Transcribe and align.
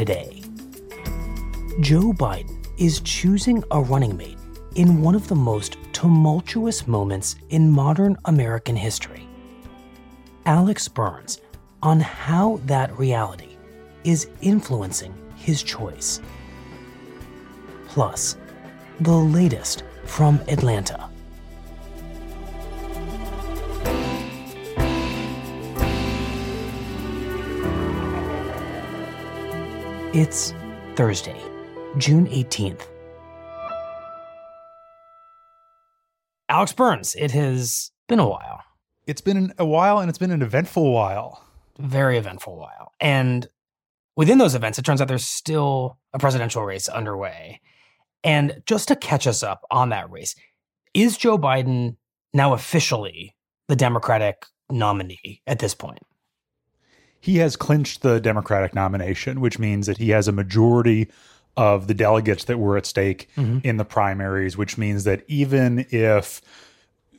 Today, 0.00 0.42
Joe 1.80 2.14
Biden 2.14 2.66
is 2.78 3.00
choosing 3.00 3.62
a 3.70 3.82
running 3.82 4.16
mate 4.16 4.38
in 4.74 5.02
one 5.02 5.14
of 5.14 5.28
the 5.28 5.34
most 5.34 5.76
tumultuous 5.92 6.86
moments 6.86 7.36
in 7.50 7.70
modern 7.70 8.16
American 8.24 8.76
history. 8.76 9.28
Alex 10.46 10.88
Burns 10.88 11.42
on 11.82 12.00
how 12.00 12.60
that 12.64 12.98
reality 12.98 13.58
is 14.02 14.30
influencing 14.40 15.12
his 15.36 15.62
choice. 15.62 16.22
Plus, 17.86 18.38
the 19.00 19.12
latest 19.12 19.84
from 20.06 20.40
Atlanta. 20.48 21.09
It's 30.12 30.52
Thursday, 30.96 31.40
June 31.96 32.26
18th. 32.26 32.82
Alex 36.48 36.72
Burns, 36.72 37.14
it 37.14 37.30
has 37.30 37.92
been 38.08 38.18
a 38.18 38.28
while. 38.28 38.60
It's 39.06 39.20
been 39.20 39.54
a 39.56 39.64
while 39.64 40.00
and 40.00 40.08
it's 40.08 40.18
been 40.18 40.32
an 40.32 40.42
eventful 40.42 40.92
while. 40.92 41.44
Very 41.78 42.18
eventful 42.18 42.56
while. 42.56 42.92
And 42.98 43.46
within 44.16 44.38
those 44.38 44.56
events, 44.56 44.80
it 44.80 44.84
turns 44.84 45.00
out 45.00 45.06
there's 45.06 45.24
still 45.24 45.96
a 46.12 46.18
presidential 46.18 46.64
race 46.64 46.88
underway. 46.88 47.60
And 48.24 48.64
just 48.66 48.88
to 48.88 48.96
catch 48.96 49.28
us 49.28 49.44
up 49.44 49.62
on 49.70 49.90
that 49.90 50.10
race, 50.10 50.34
is 50.92 51.16
Joe 51.16 51.38
Biden 51.38 51.98
now 52.34 52.52
officially 52.52 53.36
the 53.68 53.76
Democratic 53.76 54.44
nominee 54.72 55.40
at 55.46 55.60
this 55.60 55.76
point? 55.76 56.00
He 57.20 57.38
has 57.38 57.56
clinched 57.56 58.02
the 58.02 58.20
Democratic 58.20 58.74
nomination, 58.74 59.40
which 59.40 59.58
means 59.58 59.86
that 59.86 59.98
he 59.98 60.10
has 60.10 60.26
a 60.26 60.32
majority 60.32 61.08
of 61.56 61.86
the 61.86 61.94
delegates 61.94 62.44
that 62.44 62.58
were 62.58 62.76
at 62.76 62.86
stake 62.86 63.28
mm-hmm. 63.36 63.58
in 63.62 63.76
the 63.76 63.84
primaries, 63.84 64.56
which 64.56 64.78
means 64.78 65.04
that 65.04 65.22
even 65.28 65.84
if 65.90 66.40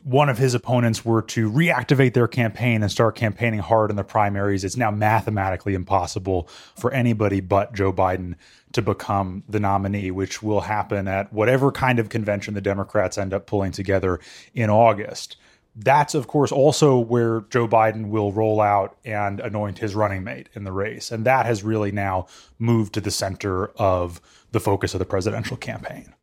one 0.03 0.29
of 0.29 0.39
his 0.39 0.55
opponents 0.55 1.05
were 1.05 1.21
to 1.21 1.51
reactivate 1.51 2.13
their 2.13 2.27
campaign 2.27 2.81
and 2.81 2.91
start 2.91 3.15
campaigning 3.15 3.59
hard 3.59 3.91
in 3.91 3.95
the 3.95 4.03
primaries, 4.03 4.63
it's 4.63 4.77
now 4.77 4.89
mathematically 4.89 5.75
impossible 5.75 6.47
for 6.75 6.91
anybody 6.91 7.39
but 7.39 7.73
Joe 7.73 7.93
Biden 7.93 8.35
to 8.71 8.81
become 8.81 9.43
the 9.47 9.59
nominee, 9.59 10.09
which 10.09 10.41
will 10.41 10.61
happen 10.61 11.07
at 11.07 11.31
whatever 11.31 11.71
kind 11.71 11.99
of 11.99 12.09
convention 12.09 12.55
the 12.55 12.61
Democrats 12.61 13.17
end 13.17 13.33
up 13.33 13.45
pulling 13.45 13.71
together 13.71 14.19
in 14.55 14.69
August 14.71 15.37
that's 15.75 16.15
of 16.15 16.27
course 16.27 16.51
also 16.51 16.97
where 16.97 17.41
Joe 17.49 17.67
Biden 17.67 18.09
will 18.09 18.31
roll 18.31 18.59
out 18.59 18.97
and 19.05 19.39
anoint 19.39 19.79
his 19.79 19.95
running 19.95 20.23
mate 20.23 20.49
in 20.53 20.63
the 20.63 20.71
race. 20.71 21.11
And 21.11 21.25
that 21.25 21.45
has 21.45 21.63
really 21.63 21.91
now 21.91 22.27
moved 22.59 22.93
to 22.95 23.01
the 23.01 23.11
center 23.11 23.67
of 23.77 24.19
the 24.51 24.59
focus 24.59 24.93
of 24.93 24.99
the 24.99 25.05
presidential 25.05 25.57
campaign. 25.57 26.13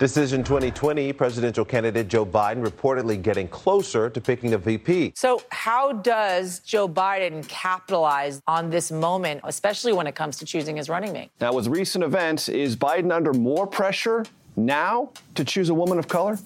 Decision 0.00 0.42
2020 0.42 1.12
presidential 1.12 1.62
candidate 1.62 2.08
Joe 2.08 2.24
Biden 2.24 2.66
reportedly 2.66 3.20
getting 3.20 3.46
closer 3.46 4.08
to 4.08 4.18
picking 4.18 4.54
a 4.54 4.58
VP. 4.58 5.12
So, 5.14 5.42
how 5.50 5.92
does 5.92 6.60
Joe 6.60 6.88
Biden 6.88 7.46
capitalize 7.48 8.40
on 8.46 8.70
this 8.70 8.90
moment, 8.90 9.42
especially 9.44 9.92
when 9.92 10.06
it 10.06 10.14
comes 10.14 10.38
to 10.38 10.46
choosing 10.46 10.78
his 10.78 10.88
running 10.88 11.12
mate? 11.12 11.30
Now, 11.38 11.52
with 11.52 11.66
recent 11.66 12.02
events, 12.02 12.48
is 12.48 12.76
Biden 12.76 13.12
under 13.12 13.34
more 13.34 13.66
pressure 13.66 14.24
now 14.56 15.12
to 15.34 15.44
choose 15.44 15.68
a 15.68 15.74
woman 15.74 15.98
of 15.98 16.08
color? 16.08 16.38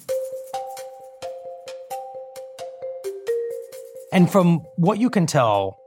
And 4.13 4.31
from 4.31 4.61
what 4.77 4.99
you 4.99 5.11
can 5.11 5.27
tell, 5.27 5.81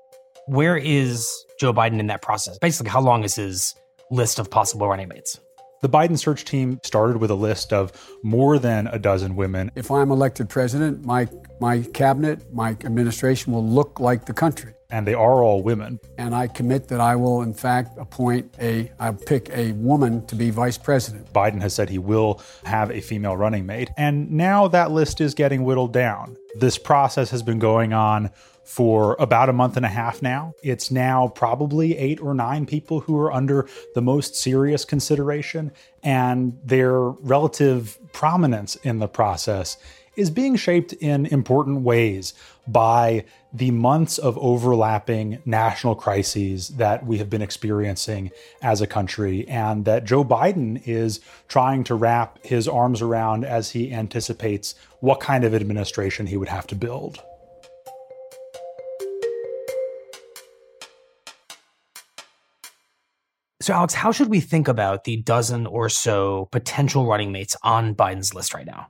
where 0.47 0.75
is 0.77 1.45
Joe 1.59 1.73
Biden 1.73 1.99
in 1.99 2.07
that 2.07 2.21
process? 2.21 2.57
Basically, 2.57 2.89
how 2.89 3.01
long 3.01 3.23
is 3.23 3.35
his 3.35 3.75
list 4.11 4.39
of 4.39 4.49
possible 4.49 4.87
running 4.87 5.07
mates? 5.07 5.39
The 5.81 5.89
Biden 5.89 6.17
search 6.17 6.43
team 6.43 6.79
started 6.83 7.17
with 7.17 7.29
a 7.29 7.35
list 7.35 7.71
of 7.71 7.91
more 8.23 8.57
than 8.57 8.87
a 8.87 8.97
dozen 8.97 9.35
women. 9.35 9.71
If 9.75 9.91
I'm 9.91 10.11
elected 10.11 10.49
president, 10.49 11.05
my 11.05 11.27
my 11.61 11.81
cabinet, 11.93 12.53
my 12.53 12.71
administration 12.83 13.53
will 13.53 13.67
look 13.67 13.99
like 13.99 14.25
the 14.25 14.33
country 14.33 14.73
and 14.89 15.05
they 15.05 15.13
are 15.13 15.43
all 15.43 15.61
women. 15.61 15.99
And 16.17 16.33
I 16.33 16.47
commit 16.47 16.87
that 16.89 16.99
I 16.99 17.15
will, 17.15 17.41
in 17.41 17.53
fact, 17.53 17.97
appoint 17.97 18.53
a, 18.59 18.91
I'll 18.99 19.13
pick 19.13 19.49
a 19.49 19.73
woman 19.73 20.25
to 20.27 20.35
be 20.35 20.49
vice 20.49 20.77
president. 20.77 21.31
Biden 21.33 21.61
has 21.61 21.73
said 21.73 21.89
he 21.89 21.97
will 21.97 22.41
have 22.63 22.91
a 22.91 23.01
female 23.01 23.35
running 23.35 23.65
mate. 23.65 23.89
And 23.97 24.31
now 24.31 24.67
that 24.69 24.91
list 24.91 25.21
is 25.21 25.33
getting 25.33 25.63
whittled 25.63 25.93
down. 25.93 26.37
This 26.55 26.77
process 26.77 27.29
has 27.31 27.43
been 27.43 27.59
going 27.59 27.93
on 27.93 28.31
for 28.63 29.15
about 29.17 29.47
a 29.47 29.53
month 29.53 29.77
and 29.77 29.85
a 29.85 29.89
half 29.89 30.21
now. 30.21 30.53
It's 30.61 30.91
now 30.91 31.29
probably 31.29 31.97
eight 31.97 32.19
or 32.19 32.33
nine 32.33 32.65
people 32.65 32.99
who 32.99 33.17
are 33.17 33.31
under 33.31 33.67
the 33.95 34.01
most 34.01 34.35
serious 34.35 34.83
consideration, 34.83 35.71
and 36.03 36.59
their 36.65 36.99
relative 36.99 37.97
prominence 38.11 38.75
in 38.77 38.99
the 38.99 39.07
process 39.07 39.77
is 40.17 40.29
being 40.29 40.57
shaped 40.57 40.91
in 40.93 41.27
important 41.27 41.81
ways 41.81 42.33
by 42.67 43.23
the 43.57 43.71
months 43.71 44.19
of 44.19 44.37
overlapping 44.37 45.41
national 45.43 45.95
crises 45.95 46.69
that 46.69 47.05
we 47.05 47.17
have 47.17 47.29
been 47.29 47.41
experiencing 47.41 48.31
as 48.61 48.81
a 48.81 48.87
country, 48.87 49.47
and 49.47 49.85
that 49.85 50.05
Joe 50.05 50.23
Biden 50.23 50.81
is 50.87 51.19
trying 51.47 51.83
to 51.85 51.95
wrap 51.95 52.37
his 52.45 52.67
arms 52.67 53.01
around 53.01 53.45
as 53.45 53.71
he 53.71 53.91
anticipates 53.91 54.75
what 54.99 55.19
kind 55.19 55.43
of 55.43 55.55
administration 55.55 56.27
he 56.27 56.37
would 56.37 56.49
have 56.49 56.67
to 56.67 56.75
build. 56.75 57.21
So, 63.59 63.73
Alex, 63.73 63.95
how 63.95 64.11
should 64.11 64.29
we 64.29 64.39
think 64.39 64.67
about 64.67 65.03
the 65.03 65.17
dozen 65.17 65.65
or 65.65 65.89
so 65.89 66.47
potential 66.51 67.07
running 67.07 67.31
mates 67.31 67.55
on 67.63 67.95
Biden's 67.95 68.33
list 68.33 68.53
right 68.53 68.65
now? 68.65 68.87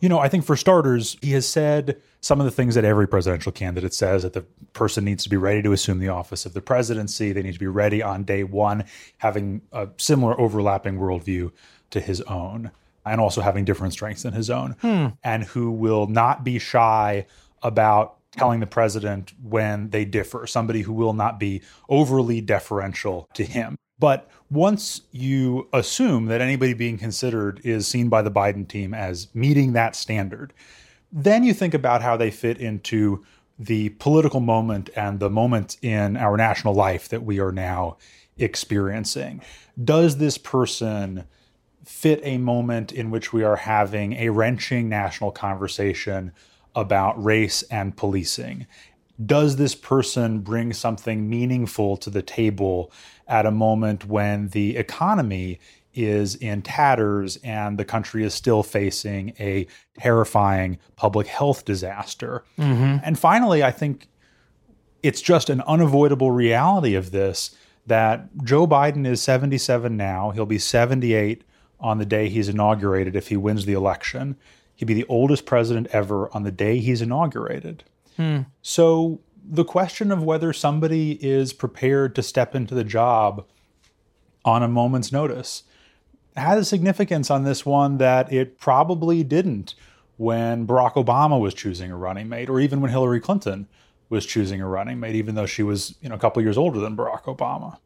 You 0.00 0.08
know, 0.08 0.18
I 0.18 0.28
think 0.28 0.44
for 0.44 0.56
starters, 0.56 1.16
he 1.22 1.32
has 1.32 1.46
said 1.46 2.00
some 2.20 2.40
of 2.40 2.44
the 2.44 2.50
things 2.50 2.74
that 2.74 2.84
every 2.84 3.06
presidential 3.06 3.52
candidate 3.52 3.94
says 3.94 4.22
that 4.22 4.32
the 4.32 4.42
person 4.72 5.04
needs 5.04 5.24
to 5.24 5.30
be 5.30 5.36
ready 5.36 5.62
to 5.62 5.72
assume 5.72 5.98
the 5.98 6.08
office 6.08 6.46
of 6.46 6.52
the 6.52 6.60
presidency. 6.60 7.32
They 7.32 7.42
need 7.42 7.54
to 7.54 7.58
be 7.58 7.66
ready 7.66 8.02
on 8.02 8.24
day 8.24 8.44
one, 8.44 8.84
having 9.18 9.62
a 9.72 9.88
similar 9.96 10.38
overlapping 10.38 10.98
worldview 10.98 11.52
to 11.90 12.00
his 12.00 12.20
own, 12.22 12.70
and 13.06 13.20
also 13.20 13.40
having 13.40 13.64
different 13.64 13.92
strengths 13.92 14.22
than 14.22 14.34
his 14.34 14.50
own, 14.50 14.76
hmm. 14.80 15.06
and 15.22 15.44
who 15.44 15.70
will 15.70 16.06
not 16.06 16.44
be 16.44 16.58
shy 16.58 17.26
about 17.62 18.16
telling 18.32 18.60
the 18.60 18.66
president 18.66 19.32
when 19.42 19.90
they 19.90 20.04
differ, 20.04 20.46
somebody 20.46 20.82
who 20.82 20.92
will 20.92 21.12
not 21.12 21.38
be 21.38 21.62
overly 21.88 22.40
deferential 22.40 23.28
to 23.34 23.44
him. 23.44 23.76
But 23.98 24.28
once 24.50 25.02
you 25.12 25.68
assume 25.72 26.26
that 26.26 26.40
anybody 26.40 26.74
being 26.74 26.98
considered 26.98 27.60
is 27.64 27.86
seen 27.86 28.08
by 28.08 28.22
the 28.22 28.30
Biden 28.30 28.66
team 28.66 28.92
as 28.92 29.28
meeting 29.34 29.72
that 29.72 29.96
standard, 29.96 30.52
then 31.12 31.44
you 31.44 31.54
think 31.54 31.74
about 31.74 32.02
how 32.02 32.16
they 32.16 32.30
fit 32.30 32.58
into 32.58 33.24
the 33.58 33.90
political 33.90 34.40
moment 34.40 34.90
and 34.96 35.20
the 35.20 35.30
moment 35.30 35.76
in 35.80 36.16
our 36.16 36.36
national 36.36 36.74
life 36.74 37.08
that 37.08 37.22
we 37.22 37.38
are 37.38 37.52
now 37.52 37.96
experiencing. 38.36 39.40
Does 39.82 40.16
this 40.16 40.38
person 40.38 41.24
fit 41.84 42.20
a 42.24 42.38
moment 42.38 42.90
in 42.90 43.10
which 43.10 43.32
we 43.32 43.44
are 43.44 43.56
having 43.56 44.14
a 44.14 44.30
wrenching 44.30 44.88
national 44.88 45.30
conversation 45.30 46.32
about 46.74 47.22
race 47.22 47.62
and 47.70 47.96
policing? 47.96 48.66
Does 49.24 49.54
this 49.54 49.76
person 49.76 50.40
bring 50.40 50.72
something 50.72 51.30
meaningful 51.30 51.96
to 51.98 52.10
the 52.10 52.22
table 52.22 52.90
at 53.26 53.46
a 53.46 53.50
moment 53.50 54.06
when 54.06 54.48
the 54.48 54.76
economy 54.76 55.60
is 55.94 56.34
in 56.36 56.60
tatters 56.60 57.38
and 57.44 57.78
the 57.78 57.84
country 57.84 58.24
is 58.24 58.34
still 58.34 58.62
facing 58.62 59.34
a 59.38 59.66
terrifying 59.98 60.78
public 60.96 61.26
health 61.26 61.64
disaster? 61.64 62.44
Mm-hmm. 62.58 62.98
And 63.04 63.18
finally, 63.18 63.62
I 63.62 63.70
think 63.70 64.08
it's 65.02 65.20
just 65.20 65.50
an 65.50 65.60
unavoidable 65.62 66.30
reality 66.30 66.94
of 66.94 67.10
this 67.10 67.54
that 67.86 68.26
Joe 68.42 68.66
Biden 68.66 69.06
is 69.06 69.22
77 69.22 69.96
now. 69.96 70.30
He'll 70.30 70.46
be 70.46 70.58
78 70.58 71.44
on 71.78 71.98
the 71.98 72.06
day 72.06 72.28
he's 72.28 72.48
inaugurated 72.48 73.14
if 73.14 73.28
he 73.28 73.36
wins 73.36 73.66
the 73.66 73.74
election. 73.74 74.36
He'd 74.74 74.86
be 74.86 74.94
the 74.94 75.06
oldest 75.08 75.44
president 75.44 75.88
ever 75.88 76.34
on 76.34 76.42
the 76.42 76.50
day 76.50 76.78
he's 76.78 77.02
inaugurated. 77.02 77.84
Hmm. 78.16 78.40
So 78.62 79.20
the 79.46 79.64
question 79.64 80.10
of 80.10 80.22
whether 80.22 80.52
somebody 80.52 81.12
is 81.24 81.52
prepared 81.52 82.14
to 82.14 82.22
step 82.22 82.54
into 82.54 82.74
the 82.74 82.84
job 82.84 83.46
on 84.44 84.62
a 84.62 84.68
moment's 84.68 85.12
notice 85.12 85.64
has 86.36 86.60
a 86.60 86.64
significance 86.64 87.30
on 87.30 87.44
this 87.44 87.64
one 87.64 87.98
that 87.98 88.32
it 88.32 88.58
probably 88.58 89.22
didn't 89.22 89.74
when 90.16 90.66
Barack 90.66 90.94
Obama 90.94 91.40
was 91.40 91.54
choosing 91.54 91.90
a 91.90 91.96
running 91.96 92.28
mate, 92.28 92.48
or 92.48 92.60
even 92.60 92.80
when 92.80 92.90
Hillary 92.90 93.20
Clinton 93.20 93.68
was 94.08 94.26
choosing 94.26 94.60
a 94.60 94.68
running 94.68 95.00
mate, 95.00 95.14
even 95.14 95.34
though 95.34 95.46
she 95.46 95.62
was 95.62 95.96
you 96.00 96.08
know 96.08 96.14
a 96.14 96.18
couple 96.18 96.42
years 96.42 96.58
older 96.58 96.80
than 96.80 96.96
Barack 96.96 97.24
Obama. 97.24 97.78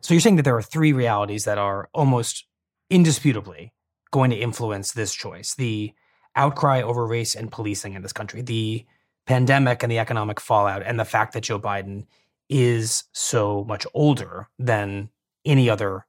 So 0.00 0.14
you're 0.14 0.20
saying 0.20 0.36
that 0.36 0.42
there 0.42 0.56
are 0.56 0.62
three 0.62 0.92
realities 0.92 1.44
that 1.44 1.58
are 1.58 1.88
almost 1.92 2.44
indisputably 2.90 3.72
going 4.10 4.30
to 4.30 4.36
influence 4.36 4.92
this 4.92 5.14
choice 5.14 5.54
the 5.54 5.92
outcry 6.36 6.82
over 6.82 7.06
race 7.06 7.34
and 7.34 7.50
policing 7.50 7.94
in 7.94 8.02
this 8.02 8.12
country, 8.12 8.42
the 8.42 8.84
pandemic 9.26 9.82
and 9.82 9.90
the 9.90 9.98
economic 9.98 10.40
fallout, 10.40 10.82
and 10.82 10.98
the 10.98 11.04
fact 11.04 11.32
that 11.32 11.42
Joe 11.42 11.58
Biden 11.58 12.06
is 12.48 13.04
so 13.12 13.64
much 13.64 13.86
older 13.94 14.48
than 14.58 15.08
any 15.44 15.70
other 15.70 16.06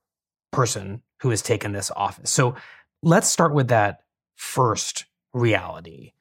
person 0.51 1.01
who 1.21 1.29
has 1.29 1.41
taken 1.41 1.71
this 1.71 1.91
office. 1.95 2.29
So 2.29 2.55
let's 3.01 3.29
start 3.29 3.53
with 3.53 3.69
that 3.69 3.99
first 4.35 5.05
reality 5.33 6.11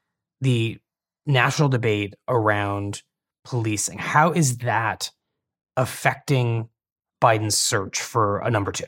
the 0.41 0.79
national 1.27 1.69
debate 1.69 2.15
around 2.29 3.03
policing. 3.45 3.99
How 3.99 4.33
is 4.33 4.59
that 4.59 5.11
affecting 5.77 6.69
Biden's 7.23 7.59
search 7.59 8.01
for 8.01 8.41
a 8.41 8.51
number 8.51 8.73
two? 8.73 8.85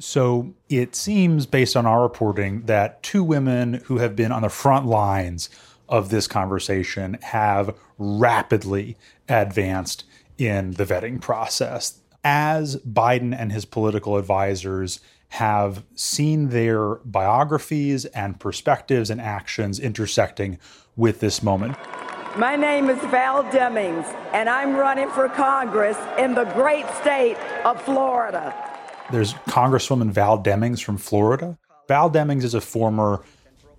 So 0.00 0.54
it 0.68 0.94
seems, 0.94 1.46
based 1.46 1.76
on 1.76 1.86
our 1.86 2.02
reporting, 2.02 2.62
that 2.66 3.02
two 3.02 3.22
women 3.22 3.74
who 3.84 3.98
have 3.98 4.16
been 4.16 4.32
on 4.32 4.42
the 4.42 4.48
front 4.48 4.86
lines 4.86 5.48
of 5.88 6.10
this 6.10 6.26
conversation 6.26 7.18
have 7.22 7.74
rapidly 7.98 8.96
advanced 9.28 10.04
in 10.38 10.72
the 10.72 10.84
vetting 10.84 11.20
process. 11.20 12.00
As 12.22 12.76
Biden 12.76 13.36
and 13.38 13.52
his 13.52 13.64
political 13.64 14.16
advisors 14.16 15.00
have 15.28 15.82
seen 15.94 16.50
their 16.50 16.96
biographies 16.96 18.04
and 18.06 18.38
perspectives 18.38 19.10
and 19.10 19.20
actions 19.20 19.80
intersecting 19.80 20.58
with 20.96 21.20
this 21.20 21.42
moment. 21.42 21.76
My 22.36 22.56
name 22.56 22.88
is 22.88 22.98
Val 23.10 23.44
Demings, 23.44 24.06
and 24.32 24.48
I'm 24.48 24.74
running 24.74 25.10
for 25.10 25.28
Congress 25.28 25.96
in 26.18 26.34
the 26.34 26.44
great 26.46 26.88
state 27.00 27.36
of 27.64 27.80
Florida. 27.82 28.54
There's 29.12 29.34
Congresswoman 29.48 30.10
Val 30.10 30.42
Demings 30.42 30.82
from 30.82 30.98
Florida. 30.98 31.58
Val 31.88 32.10
Demings 32.10 32.42
is 32.42 32.54
a 32.54 32.60
former 32.60 33.22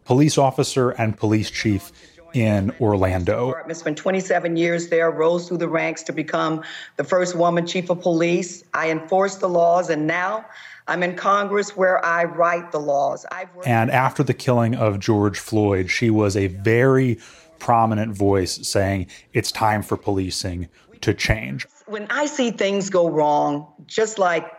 police 0.06 0.38
officer 0.38 0.92
and 0.92 1.18
police 1.18 1.52
chief 1.52 1.92
in 2.34 2.74
Orlando. 2.81 3.56
Spent 3.72 3.98
27 3.98 4.57
years 4.57 4.90
there, 4.90 5.10
rose 5.10 5.48
through 5.48 5.57
the 5.57 5.69
ranks 5.69 6.04
to 6.04 6.13
become 6.13 6.63
the 6.98 7.04
first 7.04 7.36
woman 7.36 7.66
chief 7.66 7.90
of 7.90 8.02
police. 8.02 8.63
I 8.74 8.92
enforced 8.92 9.40
the 9.40 9.48
laws, 9.50 9.90
and 9.90 10.06
now 10.06 10.46
I'm 10.88 11.02
in 11.02 11.16
Congress 11.16 11.78
where 11.78 12.04
I 12.06 12.25
write 12.25 12.72
the 12.72 12.80
laws. 12.80 13.25
I've 13.31 13.54
worked 13.56 13.68
And 13.68 13.90
after 13.90 14.22
the 14.22 14.34
killing 14.34 14.75
of 14.75 15.00
George 15.00 15.40
Floyd, 15.40 15.90
she 15.90 16.10
was 16.10 16.36
a 16.36 16.48
very 16.48 17.19
prominent 17.58 18.16
voice 18.16 18.68
saying 18.68 19.08
it's 19.34 19.51
time 19.51 19.81
for 19.81 19.96
policing 19.96 20.68
to 21.01 21.13
change. 21.13 21.66
when 21.88 22.08
I 22.10 22.25
see 22.25 22.51
things 22.51 22.90
go 22.90 23.10
wrong, 23.10 23.68
just 23.86 24.19
like 24.19 24.51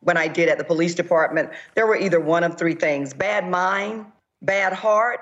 when 0.00 0.16
I 0.16 0.28
did 0.28 0.48
at 0.48 0.58
the 0.58 0.64
police 0.64 0.94
department, 0.94 1.50
there 1.74 1.86
were 1.86 1.96
either 1.96 2.20
one 2.20 2.44
of 2.44 2.56
three 2.56 2.74
things 2.74 3.12
bad 3.14 3.48
mind, 3.48 4.06
bad 4.42 4.72
heart, 4.72 5.20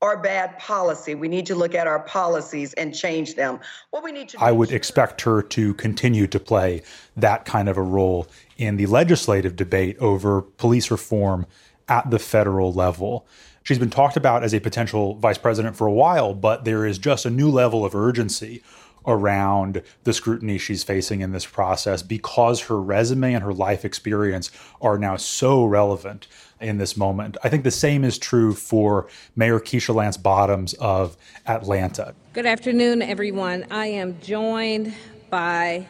or 0.00 0.16
bad 0.16 0.56
policy. 0.58 1.14
We 1.14 1.28
need 1.28 1.46
to 1.46 1.54
look 1.54 1.74
at 1.74 1.86
our 1.86 2.00
policies 2.00 2.72
and 2.74 2.94
change 2.94 3.34
them. 3.34 3.58
What 3.90 4.04
we 4.04 4.12
need 4.12 4.28
to 4.30 4.38
I 4.40 4.52
would 4.52 4.70
expect 4.70 5.22
her 5.22 5.42
to 5.42 5.74
continue 5.74 6.26
to 6.28 6.38
play 6.38 6.82
that 7.16 7.44
kind 7.44 7.68
of 7.68 7.76
a 7.76 7.82
role 7.82 8.28
in 8.56 8.76
the 8.76 8.86
legislative 8.86 9.56
debate 9.56 9.96
over 9.98 10.42
police 10.42 10.90
reform 10.90 11.46
at 11.88 12.10
the 12.10 12.18
federal 12.18 12.72
level. 12.72 13.26
She's 13.64 13.78
been 13.78 13.90
talked 13.90 14.16
about 14.16 14.44
as 14.44 14.54
a 14.54 14.60
potential 14.60 15.16
vice 15.16 15.38
president 15.38 15.76
for 15.76 15.86
a 15.86 15.92
while, 15.92 16.32
but 16.32 16.64
there 16.64 16.86
is 16.86 16.98
just 16.98 17.26
a 17.26 17.30
new 17.30 17.50
level 17.50 17.84
of 17.84 17.94
urgency 17.94 18.62
around 19.06 19.82
the 20.04 20.12
scrutiny 20.12 20.58
she's 20.58 20.84
facing 20.84 21.22
in 21.22 21.32
this 21.32 21.46
process 21.46 22.02
because 22.02 22.62
her 22.62 22.80
resume 22.80 23.34
and 23.34 23.42
her 23.42 23.54
life 23.54 23.84
experience 23.84 24.50
are 24.80 24.98
now 24.98 25.16
so 25.16 25.64
relevant 25.64 26.28
in 26.60 26.78
this 26.78 26.96
moment. 26.96 27.36
I 27.42 27.48
think 27.48 27.64
the 27.64 27.70
same 27.70 28.04
is 28.04 28.18
true 28.18 28.54
for 28.54 29.08
Mayor 29.36 29.60
Keisha 29.60 29.94
Lance 29.94 30.16
Bottoms 30.16 30.74
of 30.74 31.16
Atlanta. 31.46 32.14
Good 32.32 32.46
afternoon, 32.46 33.02
everyone. 33.02 33.66
I 33.70 33.86
am 33.86 34.20
joined 34.20 34.94
by 35.30 35.86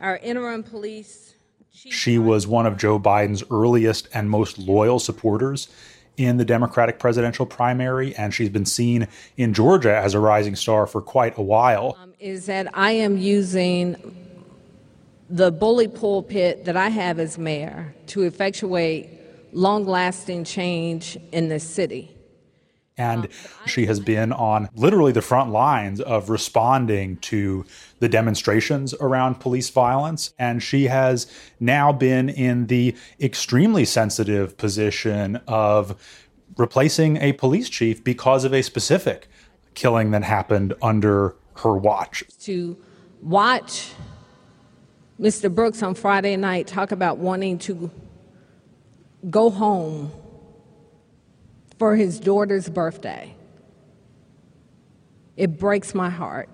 our 0.00 0.16
interim 0.18 0.62
police. 0.62 1.34
chief. 1.74 1.94
She 1.94 2.18
was 2.18 2.46
one 2.46 2.66
of 2.66 2.76
Joe 2.76 2.98
Biden's 2.98 3.42
earliest 3.50 4.08
and 4.14 4.28
most 4.28 4.58
loyal 4.58 4.98
supporters 4.98 5.68
in 6.16 6.36
the 6.36 6.44
Democratic 6.44 6.98
presidential 6.98 7.46
primary, 7.46 8.14
and 8.16 8.34
she's 8.34 8.50
been 8.50 8.66
seen 8.66 9.08
in 9.36 9.54
Georgia 9.54 9.96
as 9.96 10.14
a 10.14 10.20
rising 10.20 10.54
star 10.54 10.86
for 10.86 11.00
quite 11.00 11.36
a 11.38 11.42
while. 11.42 11.96
Um, 12.00 12.12
is 12.20 12.46
that 12.46 12.68
I 12.74 12.92
am 12.92 13.16
using 13.16 13.96
the 15.30 15.50
bully 15.50 15.88
pulpit 15.88 16.66
that 16.66 16.76
I 16.76 16.90
have 16.90 17.18
as 17.18 17.38
mayor 17.38 17.94
to 18.08 18.22
effectuate 18.22 19.21
long 19.52 19.86
lasting 19.86 20.44
change 20.44 21.18
in 21.30 21.48
this 21.48 21.64
city. 21.64 22.16
And 22.98 23.28
she 23.66 23.86
has 23.86 24.00
been 24.00 24.32
on 24.32 24.68
literally 24.74 25.12
the 25.12 25.22
front 25.22 25.50
lines 25.50 26.00
of 26.00 26.28
responding 26.28 27.16
to 27.18 27.64
the 28.00 28.08
demonstrations 28.08 28.92
around 28.94 29.40
police 29.40 29.70
violence. 29.70 30.34
And 30.38 30.62
she 30.62 30.84
has 30.84 31.26
now 31.58 31.90
been 31.90 32.28
in 32.28 32.66
the 32.66 32.94
extremely 33.18 33.86
sensitive 33.86 34.58
position 34.58 35.40
of 35.48 35.98
replacing 36.58 37.16
a 37.16 37.32
police 37.32 37.70
chief 37.70 38.04
because 38.04 38.44
of 38.44 38.52
a 38.52 38.62
specific 38.62 39.26
killing 39.74 40.10
that 40.10 40.22
happened 40.22 40.74
under 40.82 41.34
her 41.56 41.74
watch. 41.74 42.24
To 42.40 42.76
watch 43.22 43.92
Mr. 45.18 45.52
Brooks 45.52 45.82
on 45.82 45.94
Friday 45.94 46.36
night 46.36 46.66
talk 46.66 46.92
about 46.92 47.18
wanting 47.18 47.58
to 47.60 47.90
go 49.30 49.50
home 49.50 50.10
for 51.78 51.96
his 51.96 52.20
daughter's 52.20 52.68
birthday. 52.68 53.34
It 55.36 55.58
breaks 55.58 55.94
my 55.94 56.10
heart. 56.10 56.48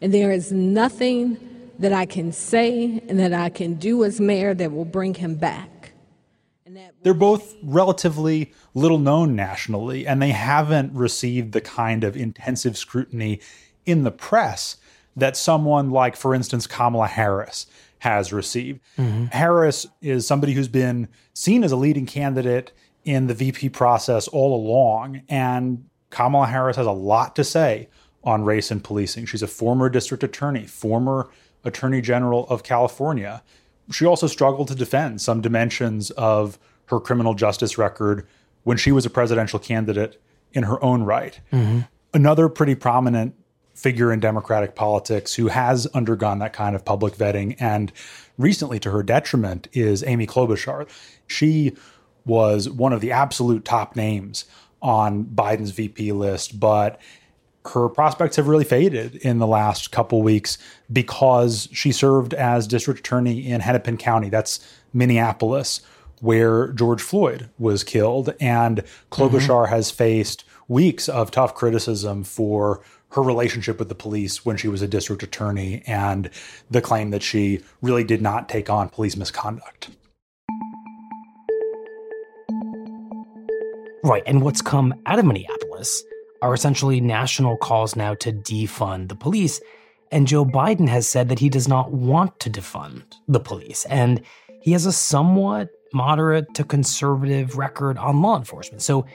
And 0.00 0.12
there 0.12 0.30
is 0.30 0.52
nothing 0.52 1.38
that 1.78 1.92
I 1.92 2.06
can 2.06 2.32
say 2.32 3.02
and 3.08 3.18
that 3.18 3.32
I 3.32 3.48
can 3.48 3.74
do 3.74 4.04
as 4.04 4.20
mayor 4.20 4.54
that 4.54 4.72
will 4.72 4.84
bring 4.84 5.14
him 5.14 5.34
back. 5.36 5.92
They're 7.02 7.14
both 7.14 7.54
relatively 7.62 8.52
little 8.74 8.98
known 8.98 9.36
nationally, 9.36 10.06
and 10.06 10.20
they 10.20 10.30
haven't 10.30 10.92
received 10.92 11.52
the 11.52 11.60
kind 11.60 12.04
of 12.04 12.16
intensive 12.16 12.76
scrutiny 12.76 13.40
in 13.86 14.04
the 14.04 14.10
press 14.10 14.76
that 15.16 15.36
someone 15.36 15.90
like, 15.90 16.16
for 16.16 16.34
instance, 16.34 16.66
Kamala 16.66 17.06
Harris 17.06 17.66
has 18.00 18.32
received. 18.32 18.80
Mm-hmm. 18.96 19.26
Harris 19.26 19.86
is 20.00 20.26
somebody 20.26 20.52
who's 20.52 20.68
been 20.68 21.08
seen 21.34 21.64
as 21.64 21.72
a 21.72 21.76
leading 21.76 22.06
candidate 22.06 22.72
in 23.04 23.26
the 23.26 23.34
VP 23.34 23.70
process 23.70 24.28
all 24.28 24.54
along, 24.54 25.22
and 25.28 25.84
Kamala 26.10 26.46
Harris 26.46 26.76
has 26.76 26.86
a 26.86 26.92
lot 26.92 27.36
to 27.36 27.44
say 27.44 27.88
on 28.24 28.44
race 28.44 28.70
and 28.70 28.82
policing. 28.82 29.26
She's 29.26 29.42
a 29.42 29.46
former 29.46 29.88
district 29.88 30.22
attorney, 30.22 30.66
former 30.66 31.30
attorney 31.64 32.00
general 32.00 32.46
of 32.48 32.62
California. 32.62 33.42
She 33.90 34.04
also 34.04 34.26
struggled 34.26 34.68
to 34.68 34.74
defend 34.74 35.20
some 35.20 35.40
dimensions 35.40 36.10
of 36.12 36.58
her 36.86 37.00
criminal 37.00 37.34
justice 37.34 37.78
record 37.78 38.26
when 38.64 38.76
she 38.76 38.92
was 38.92 39.06
a 39.06 39.10
presidential 39.10 39.58
candidate 39.58 40.20
in 40.52 40.64
her 40.64 40.82
own 40.82 41.02
right. 41.02 41.40
Mm-hmm. 41.52 41.80
Another 42.12 42.48
pretty 42.48 42.74
prominent 42.74 43.34
figure 43.78 44.12
in 44.12 44.18
Democratic 44.18 44.74
politics 44.74 45.34
who 45.34 45.46
has 45.46 45.86
undergone 45.88 46.40
that 46.40 46.52
kind 46.52 46.74
of 46.74 46.84
public 46.84 47.14
vetting. 47.14 47.54
And 47.60 47.92
recently, 48.36 48.80
to 48.80 48.90
her 48.90 49.04
detriment, 49.04 49.68
is 49.72 50.02
Amy 50.02 50.26
Klobuchar. 50.26 50.88
She 51.28 51.76
was 52.24 52.68
one 52.68 52.92
of 52.92 53.00
the 53.00 53.12
absolute 53.12 53.64
top 53.64 53.94
names 53.94 54.46
on 54.82 55.24
Biden's 55.24 55.70
VP 55.70 56.10
list, 56.10 56.58
but 56.58 57.00
her 57.66 57.88
prospects 57.88 58.34
have 58.34 58.48
really 58.48 58.64
faded 58.64 59.14
in 59.16 59.38
the 59.38 59.46
last 59.46 59.92
couple 59.92 60.22
weeks 60.22 60.58
because 60.92 61.68
she 61.72 61.92
served 61.92 62.34
as 62.34 62.66
district 62.66 63.00
attorney 63.00 63.46
in 63.46 63.60
Hennepin 63.60 63.96
County. 63.96 64.28
That's 64.28 64.58
Minneapolis, 64.92 65.82
where 66.20 66.72
George 66.72 67.02
Floyd 67.02 67.48
was 67.58 67.84
killed. 67.84 68.34
And 68.40 68.82
Klobuchar 69.12 69.66
mm-hmm. 69.66 69.72
has 69.72 69.92
faced 69.92 70.42
weeks 70.66 71.08
of 71.08 71.30
tough 71.30 71.54
criticism 71.54 72.24
for 72.24 72.82
her 73.10 73.22
relationship 73.22 73.78
with 73.78 73.88
the 73.88 73.94
police 73.94 74.44
when 74.44 74.56
she 74.56 74.68
was 74.68 74.82
a 74.82 74.88
district 74.88 75.22
attorney 75.22 75.82
and 75.86 76.30
the 76.70 76.80
claim 76.80 77.10
that 77.10 77.22
she 77.22 77.60
really 77.80 78.04
did 78.04 78.20
not 78.20 78.48
take 78.48 78.68
on 78.68 78.88
police 78.88 79.16
misconduct. 79.16 79.88
Right. 84.04 84.22
And 84.26 84.42
what's 84.42 84.62
come 84.62 84.94
out 85.06 85.18
of 85.18 85.24
Minneapolis 85.24 86.02
are 86.40 86.54
essentially 86.54 87.00
national 87.00 87.56
calls 87.56 87.96
now 87.96 88.14
to 88.14 88.32
defund 88.32 89.08
the 89.08 89.16
police. 89.16 89.60
And 90.12 90.26
Joe 90.26 90.44
Biden 90.44 90.88
has 90.88 91.08
said 91.08 91.28
that 91.28 91.38
he 91.38 91.48
does 91.48 91.68
not 91.68 91.92
want 91.92 92.38
to 92.40 92.50
defund 92.50 93.02
the 93.26 93.40
police. 93.40 93.84
And 93.86 94.22
he 94.62 94.72
has 94.72 94.86
a 94.86 94.92
somewhat 94.92 95.70
moderate 95.92 96.54
to 96.54 96.64
conservative 96.64 97.56
record 97.56 97.98
on 97.98 98.22
law 98.22 98.36
enforcement. 98.36 98.82
So, 98.82 99.06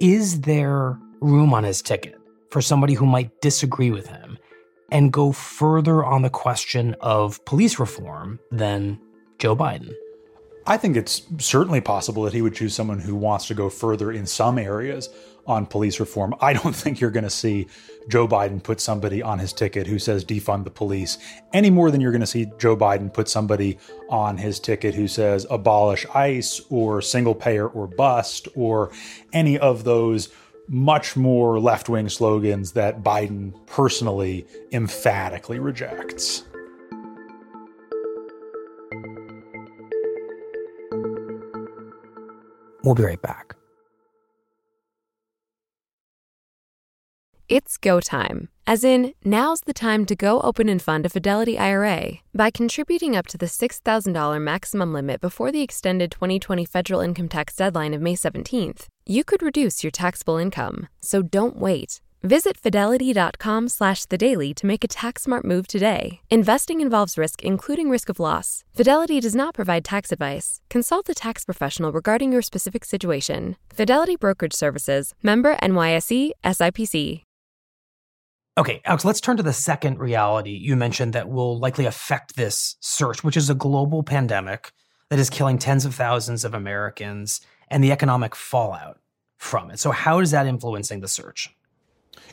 is 0.00 0.42
there 0.42 0.98
room 1.20 1.52
on 1.52 1.64
his 1.64 1.82
ticket 1.82 2.17
for 2.50 2.62
somebody 2.62 2.94
who 2.94 3.06
might 3.06 3.40
disagree 3.40 3.90
with 3.90 4.06
him 4.06 4.38
and 4.90 5.12
go 5.12 5.32
further 5.32 6.04
on 6.04 6.22
the 6.22 6.30
question 6.30 6.94
of 7.00 7.44
police 7.44 7.78
reform 7.78 8.38
than 8.50 9.00
Joe 9.38 9.54
Biden? 9.54 9.92
I 10.66 10.76
think 10.76 10.96
it's 10.96 11.22
certainly 11.38 11.80
possible 11.80 12.24
that 12.24 12.34
he 12.34 12.42
would 12.42 12.54
choose 12.54 12.74
someone 12.74 13.00
who 13.00 13.14
wants 13.16 13.46
to 13.46 13.54
go 13.54 13.70
further 13.70 14.12
in 14.12 14.26
some 14.26 14.58
areas 14.58 15.08
on 15.46 15.64
police 15.64 15.98
reform. 15.98 16.34
I 16.42 16.52
don't 16.52 16.76
think 16.76 17.00
you're 17.00 17.10
going 17.10 17.24
to 17.24 17.30
see 17.30 17.66
Joe 18.08 18.28
Biden 18.28 18.62
put 18.62 18.78
somebody 18.80 19.22
on 19.22 19.38
his 19.38 19.54
ticket 19.54 19.86
who 19.86 19.98
says 19.98 20.24
defund 20.24 20.64
the 20.64 20.70
police 20.70 21.16
any 21.54 21.70
more 21.70 21.90
than 21.90 22.02
you're 22.02 22.12
going 22.12 22.20
to 22.20 22.26
see 22.26 22.52
Joe 22.58 22.76
Biden 22.76 23.12
put 23.12 23.28
somebody 23.28 23.78
on 24.10 24.36
his 24.36 24.60
ticket 24.60 24.94
who 24.94 25.08
says 25.08 25.46
abolish 25.48 26.04
ICE 26.14 26.60
or 26.68 27.00
single 27.00 27.34
payer 27.34 27.66
or 27.66 27.86
bust 27.86 28.46
or 28.54 28.90
any 29.32 29.58
of 29.58 29.84
those 29.84 30.28
much 30.68 31.16
more 31.16 31.58
left 31.58 31.88
wing 31.88 32.08
slogans 32.08 32.72
that 32.72 33.02
Biden 33.02 33.54
personally 33.66 34.46
emphatically 34.72 35.58
rejects. 35.58 36.44
We'll 42.84 42.94
be 42.94 43.02
right 43.02 43.20
back. 43.20 43.54
It's 47.48 47.78
go 47.78 47.98
time, 47.98 48.50
as 48.66 48.84
in, 48.84 49.14
now's 49.24 49.62
the 49.62 49.72
time 49.72 50.04
to 50.04 50.14
go 50.14 50.42
open 50.42 50.68
and 50.68 50.82
fund 50.82 51.06
a 51.06 51.08
Fidelity 51.08 51.58
IRA. 51.58 52.18
By 52.34 52.50
contributing 52.50 53.16
up 53.16 53.26
to 53.28 53.38
the 53.38 53.46
$6,000 53.46 54.42
maximum 54.42 54.92
limit 54.92 55.22
before 55.22 55.50
the 55.50 55.62
extended 55.62 56.10
2020 56.10 56.66
federal 56.66 57.00
income 57.00 57.28
tax 57.28 57.56
deadline 57.56 57.94
of 57.94 58.02
May 58.02 58.14
17th, 58.14 58.86
you 59.08 59.24
could 59.24 59.42
reduce 59.42 59.82
your 59.82 59.90
taxable 59.90 60.36
income. 60.36 60.88
So 61.00 61.22
don't 61.22 61.56
wait. 61.56 62.00
Visit 62.22 62.56
fidelity.com 62.56 63.68
slash 63.68 64.04
the 64.06 64.18
daily 64.18 64.52
to 64.54 64.66
make 64.66 64.82
a 64.82 64.88
tax 64.88 65.22
smart 65.22 65.44
move 65.44 65.68
today. 65.68 66.20
Investing 66.30 66.80
involves 66.80 67.16
risk, 67.16 67.42
including 67.44 67.88
risk 67.88 68.08
of 68.08 68.18
loss. 68.18 68.64
Fidelity 68.74 69.20
does 69.20 69.36
not 69.36 69.54
provide 69.54 69.84
tax 69.84 70.10
advice. 70.10 70.60
Consult 70.68 71.08
a 71.08 71.14
tax 71.14 71.44
professional 71.44 71.92
regarding 71.92 72.32
your 72.32 72.42
specific 72.42 72.84
situation. 72.84 73.56
Fidelity 73.72 74.16
Brokerage 74.16 74.54
Services, 74.54 75.14
member 75.22 75.56
NYSE, 75.56 76.32
SIPC. 76.44 77.22
Okay, 78.58 78.80
Alex, 78.84 79.04
let's 79.04 79.20
turn 79.20 79.36
to 79.36 79.42
the 79.44 79.52
second 79.52 80.00
reality 80.00 80.50
you 80.50 80.74
mentioned 80.74 81.12
that 81.12 81.28
will 81.28 81.60
likely 81.60 81.86
affect 81.86 82.34
this 82.34 82.76
search, 82.80 83.22
which 83.22 83.36
is 83.36 83.48
a 83.48 83.54
global 83.54 84.02
pandemic 84.02 84.72
that 85.10 85.20
is 85.20 85.30
killing 85.30 85.58
tens 85.58 85.84
of 85.84 85.94
thousands 85.94 86.44
of 86.44 86.54
Americans 86.54 87.40
and 87.70 87.82
the 87.82 87.92
economic 87.92 88.34
fallout 88.34 88.98
from 89.36 89.70
it. 89.70 89.78
So, 89.78 89.90
how 89.90 90.18
is 90.20 90.30
that 90.32 90.46
influencing 90.46 91.00
the 91.00 91.08
search? 91.08 91.54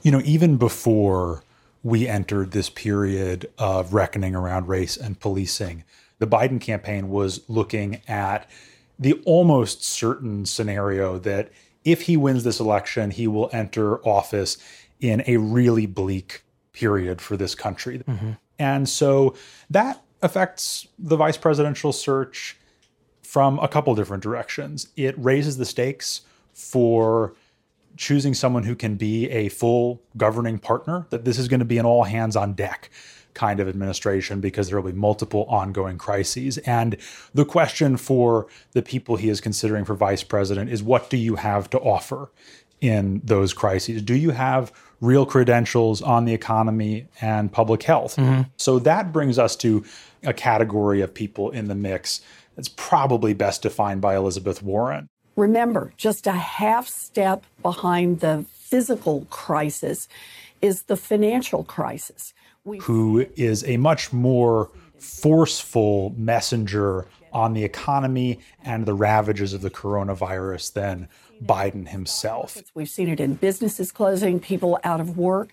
You 0.01 0.11
know, 0.11 0.21
even 0.25 0.57
before 0.57 1.43
we 1.83 2.07
entered 2.07 2.51
this 2.51 2.69
period 2.69 3.49
of 3.57 3.93
reckoning 3.93 4.35
around 4.35 4.67
race 4.67 4.97
and 4.97 5.19
policing, 5.19 5.83
the 6.19 6.27
Biden 6.27 6.59
campaign 6.59 7.09
was 7.09 7.47
looking 7.47 8.01
at 8.07 8.49
the 8.97 9.13
almost 9.25 9.83
certain 9.83 10.45
scenario 10.45 11.19
that 11.19 11.51
if 11.83 12.03
he 12.03 12.17
wins 12.17 12.43
this 12.43 12.59
election, 12.59 13.11
he 13.11 13.27
will 13.27 13.49
enter 13.53 14.05
office 14.07 14.57
in 14.99 15.23
a 15.27 15.37
really 15.37 15.85
bleak 15.85 16.43
period 16.73 17.21
for 17.21 17.37
this 17.37 17.53
country. 17.53 17.99
Mm-hmm. 17.99 18.31
And 18.57 18.89
so 18.89 19.35
that 19.69 20.01
affects 20.21 20.87
the 20.97 21.15
vice 21.15 21.37
presidential 21.37 21.91
search 21.91 22.57
from 23.25 23.59
a 23.59 23.67
couple 23.67 23.93
different 23.95 24.23
directions. 24.23 24.87
It 24.95 25.15
raises 25.17 25.57
the 25.57 25.65
stakes 25.65 26.21
for 26.53 27.33
choosing 27.97 28.33
someone 28.33 28.63
who 28.63 28.75
can 28.75 28.95
be 28.95 29.29
a 29.29 29.49
full 29.49 30.01
governing 30.17 30.59
partner, 30.59 31.07
that 31.09 31.25
this 31.25 31.37
is 31.37 31.47
going 31.47 31.59
to 31.59 31.65
be 31.65 31.77
an 31.77 31.85
all 31.85 32.03
hands 32.03 32.35
on 32.35 32.53
deck 32.53 32.89
kind 33.33 33.59
of 33.59 33.67
administration 33.67 34.39
because 34.39 34.69
there 34.69 34.79
will 34.79 34.91
be 34.91 34.97
multiple 34.97 35.45
ongoing 35.49 35.97
crises. 35.97 36.57
And 36.59 36.97
the 37.33 37.43
question 37.43 37.97
for 37.97 38.47
the 38.71 38.81
people 38.81 39.17
he 39.17 39.29
is 39.29 39.41
considering 39.41 39.83
for 39.83 39.95
vice 39.95 40.23
president 40.23 40.69
is 40.69 40.81
what 40.81 41.09
do 41.09 41.17
you 41.17 41.35
have 41.35 41.69
to 41.71 41.79
offer 41.79 42.31
in 42.79 43.21
those 43.23 43.53
crises? 43.53 44.01
Do 44.01 44.15
you 44.15 44.31
have 44.31 44.71
real 45.01 45.25
credentials 45.25 46.01
on 46.01 46.25
the 46.25 46.33
economy 46.33 47.07
and 47.21 47.51
public 47.51 47.83
health. 47.83 48.15
Mm-hmm. 48.15 48.43
So 48.57 48.79
that 48.79 49.11
brings 49.11 49.37
us 49.37 49.55
to 49.57 49.83
a 50.23 50.33
category 50.33 51.01
of 51.01 51.13
people 51.13 51.51
in 51.51 51.67
the 51.67 51.75
mix 51.75 52.21
that's 52.55 52.69
probably 52.69 53.33
best 53.33 53.61
defined 53.61 54.01
by 54.01 54.15
Elizabeth 54.15 54.61
Warren. 54.63 55.07
Remember, 55.35 55.93
just 55.97 56.27
a 56.27 56.31
half 56.31 56.87
step 56.87 57.43
behind 57.61 58.21
the 58.21 58.45
physical 58.53 59.27
crisis 59.29 60.07
is 60.61 60.83
the 60.83 60.97
financial 60.97 61.63
crisis. 61.63 62.33
We- 62.63 62.79
who 62.79 63.25
is 63.35 63.63
a 63.65 63.77
much 63.77 64.11
more 64.11 64.69
forceful 64.97 66.13
messenger 66.17 67.05
on 67.35 67.53
the 67.53 67.65
economy 67.65 68.39
and 68.63 68.85
the 68.85 68.93
ravages 68.93 69.53
of 69.53 69.59
the 69.61 69.69
coronavirus 69.69 70.71
than 70.71 71.09
Biden 71.43 71.89
himself. 71.89 72.63
We've 72.73 72.89
seen 72.89 73.09
it 73.09 73.19
in 73.19 73.33
businesses 73.33 73.91
closing, 73.91 74.39
people 74.39 74.79
out 74.85 75.01
of 75.01 75.17
work. 75.17 75.49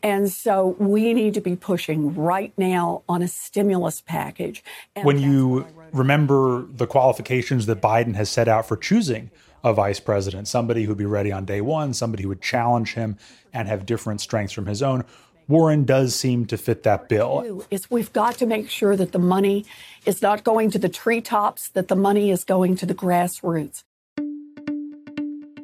And 0.00 0.30
so 0.30 0.76
we 0.78 1.12
need 1.12 1.34
to 1.34 1.40
be 1.40 1.56
pushing 1.56 2.14
right 2.14 2.52
now 2.56 3.02
on 3.08 3.20
a 3.20 3.26
stimulus 3.26 4.00
package. 4.00 4.62
And 4.94 5.04
when 5.04 5.18
you 5.18 5.66
remember 5.92 6.66
the 6.72 6.86
qualifications 6.86 7.66
that 7.66 7.82
Biden 7.82 8.14
has 8.14 8.30
set 8.30 8.46
out 8.46 8.68
for 8.68 8.76
choosing 8.76 9.32
a 9.64 9.72
vice 9.72 9.98
president, 9.98 10.46
somebody 10.46 10.84
who'd 10.84 10.98
be 10.98 11.04
ready 11.04 11.32
on 11.32 11.44
day 11.44 11.60
one, 11.60 11.94
somebody 11.94 12.22
who 12.22 12.28
would 12.28 12.42
challenge 12.42 12.94
him 12.94 13.18
and 13.52 13.66
have 13.66 13.86
different 13.86 14.20
strengths 14.20 14.52
from 14.52 14.66
his 14.66 14.82
own. 14.82 15.04
Warren 15.48 15.84
does 15.84 16.14
seem 16.14 16.46
to 16.46 16.56
fit 16.56 16.82
that 16.84 17.08
bill. 17.08 17.64
Is 17.70 17.90
we've 17.90 18.12
got 18.12 18.36
to 18.38 18.46
make 18.46 18.70
sure 18.70 18.96
that 18.96 19.12
the 19.12 19.18
money 19.18 19.64
is 20.06 20.22
not 20.22 20.44
going 20.44 20.70
to 20.70 20.78
the 20.78 20.88
treetops, 20.88 21.68
that 21.70 21.88
the 21.88 21.96
money 21.96 22.30
is 22.30 22.44
going 22.44 22.76
to 22.76 22.86
the 22.86 22.94
grassroots. 22.94 23.84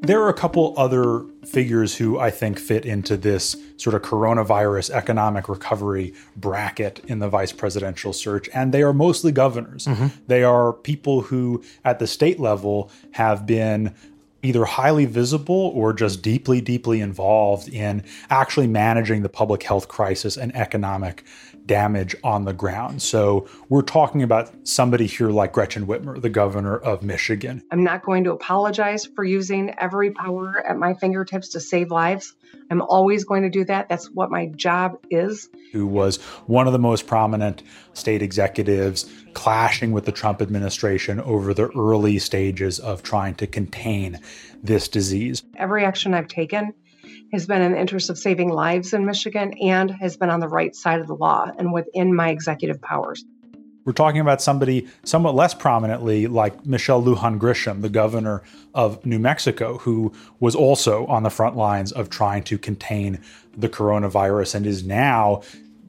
There 0.03 0.23
are 0.23 0.31
a 0.31 0.35
couple 0.35 0.73
other 0.79 1.27
figures 1.45 1.95
who 1.95 2.19
I 2.19 2.31
think 2.31 2.59
fit 2.59 2.87
into 2.87 3.19
this 3.19 3.55
sort 3.77 3.95
of 3.95 4.01
coronavirus 4.01 4.91
economic 4.91 5.49
recovery 5.49 6.15
bracket 6.37 7.01
in 7.05 7.19
the 7.19 7.29
vice 7.29 7.53
presidential 7.53 8.15
search, 8.15 8.49
and 8.55 8.73
they 8.73 8.83
are 8.83 8.95
mostly 8.95 9.31
governors. 9.31 9.85
Mm-hmm. 9.85 10.07
They 10.27 10.43
are 10.43 10.73
people 10.73 11.21
who, 11.21 11.63
at 11.85 11.99
the 11.99 12.07
state 12.07 12.41
level, 12.41 12.91
have 13.13 13.45
been 13.45 13.95
either 14.43 14.65
highly 14.65 15.05
visible 15.05 15.73
or 15.75 15.93
just 15.93 16.23
deeply, 16.23 16.61
deeply 16.61 17.01
involved 17.01 17.69
in 17.69 18.03
actually 18.31 18.67
managing 18.67 19.23
the 19.23 19.29
public 19.29 19.63
health 19.63 19.89
crisis 19.89 20.37
and 20.37 20.55
economic 20.55 21.25
damage 21.71 22.17
on 22.25 22.45
the 22.47 22.53
ground. 22.53 23.01
So 23.01 23.47
we're 23.69 23.83
talking 23.83 24.25
about 24.25 24.51
somebody 24.67 25.07
here 25.07 25.31
like 25.31 25.53
Gretchen 25.53 25.87
Whitmer, 25.87 26.21
the 26.21 26.29
governor 26.29 26.77
of 26.77 27.05
Michigan. 27.05 27.63
I'm 27.71 27.85
not 27.85 28.03
going 28.03 28.25
to 28.25 28.33
apologize 28.33 29.07
for 29.07 29.23
using 29.23 29.73
every 29.79 30.11
power 30.11 30.67
at 30.67 30.77
my 30.77 30.95
fingertips 30.95 31.51
to 31.51 31.61
save 31.61 31.93
lives. 31.93 32.35
I'm 32.73 32.83
always 32.83 33.23
going 33.23 33.45
to 33.45 33.51
do 33.51 33.65
that. 33.67 33.89
That's 33.89 34.11
what 34.11 34.33
my 34.33 34.47
job 34.47 34.99
is. 35.11 35.49
Who 35.71 35.87
was 35.87 36.17
one 36.47 36.67
of 36.67 36.73
the 36.73 36.81
most 36.81 37.07
prominent 37.07 37.63
state 37.93 38.21
executives 38.21 39.09
clashing 39.35 39.93
with 39.93 40.07
the 40.07 40.13
Trump 40.13 40.43
administration 40.43 41.21
over 41.21 41.55
the 41.55 41.69
early 41.79 42.19
stages 42.19 42.81
of 42.81 43.05
trying 43.05 43.37
to 43.37 43.47
contain 43.47 44.19
this 44.61 44.89
disease. 44.89 45.45
Every 45.57 45.85
action 45.85 46.15
I've 46.15 46.27
taken 46.27 46.75
has 47.33 47.47
been 47.47 47.63
in 47.63 47.73
the 47.73 47.81
interest 47.81 48.11
of 48.11 48.19
saving 48.19 48.49
lives 48.49 48.93
in 48.93 49.05
Michigan 49.07 49.55
and 49.63 49.91
has 49.91 50.17
been 50.17 50.31
on 50.31 50.41
the 50.41 50.49
right 50.49 50.75
side 50.75 51.01
of 51.01 51.07
the 51.07 51.15
law 51.15 51.51
and 51.59 51.73
within 51.73 52.15
my 52.15 52.31
executive 52.31 52.81
powers. 52.81 53.25
We're 53.85 53.93
talking 53.93 54.21
about 54.21 54.43
somebody 54.43 54.87
somewhat 55.05 55.35
less 55.35 55.55
prominently, 55.55 56.27
like 56.27 56.67
Michelle 56.67 57.03
Lujan 57.03 57.39
Grisham, 57.39 57.81
the 57.81 57.89
governor 57.89 58.43
of 58.75 59.05
New 59.07 59.19
Mexico, 59.19 59.79
who 59.79 60.13
was 60.39 60.55
also 60.55 61.07
on 61.07 61.23
the 61.23 61.31
front 61.31 61.57
lines 61.57 61.91
of 61.93 62.11
trying 62.11 62.43
to 62.45 62.59
contain 62.59 63.19
the 63.57 63.69
coronavirus 63.69 64.55
and 64.57 64.67
is 64.67 64.85
now 64.85 65.43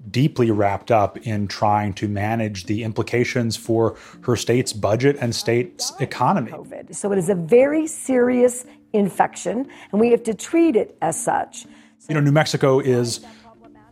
deeply 0.10 0.50
wrapped 0.50 0.90
up 0.90 1.18
in 1.28 1.48
trying 1.48 1.94
to 1.94 2.08
manage 2.08 2.66
the 2.66 2.84
implications 2.84 3.56
for 3.56 3.96
her 4.22 4.36
state's 4.36 4.74
budget 4.74 5.18
and 5.20 5.36
state's 5.36 5.94
economy. 6.00 6.52
COVID. 6.52 6.96
So 6.96 7.12
it 7.12 7.18
is 7.18 7.30
a 7.30 7.36
very 7.36 7.88
serious 7.88 8.66
infection, 8.94 9.68
and 9.92 10.02
we 10.02 10.12
have 10.12 10.24
to 10.24 10.34
treat 10.34 10.76
it 10.76 10.98
as 11.02 11.22
such. 11.22 11.66
You 12.08 12.16
know, 12.16 12.22
New 12.22 12.32
Mexico 12.32 12.80
is 12.80 13.22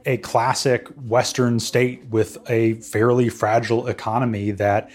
a 0.05 0.17
classic 0.17 0.87
Western 0.89 1.59
state 1.59 2.05
with 2.05 2.37
a 2.49 2.75
fairly 2.75 3.29
fragile 3.29 3.87
economy 3.87 4.51
that 4.51 4.89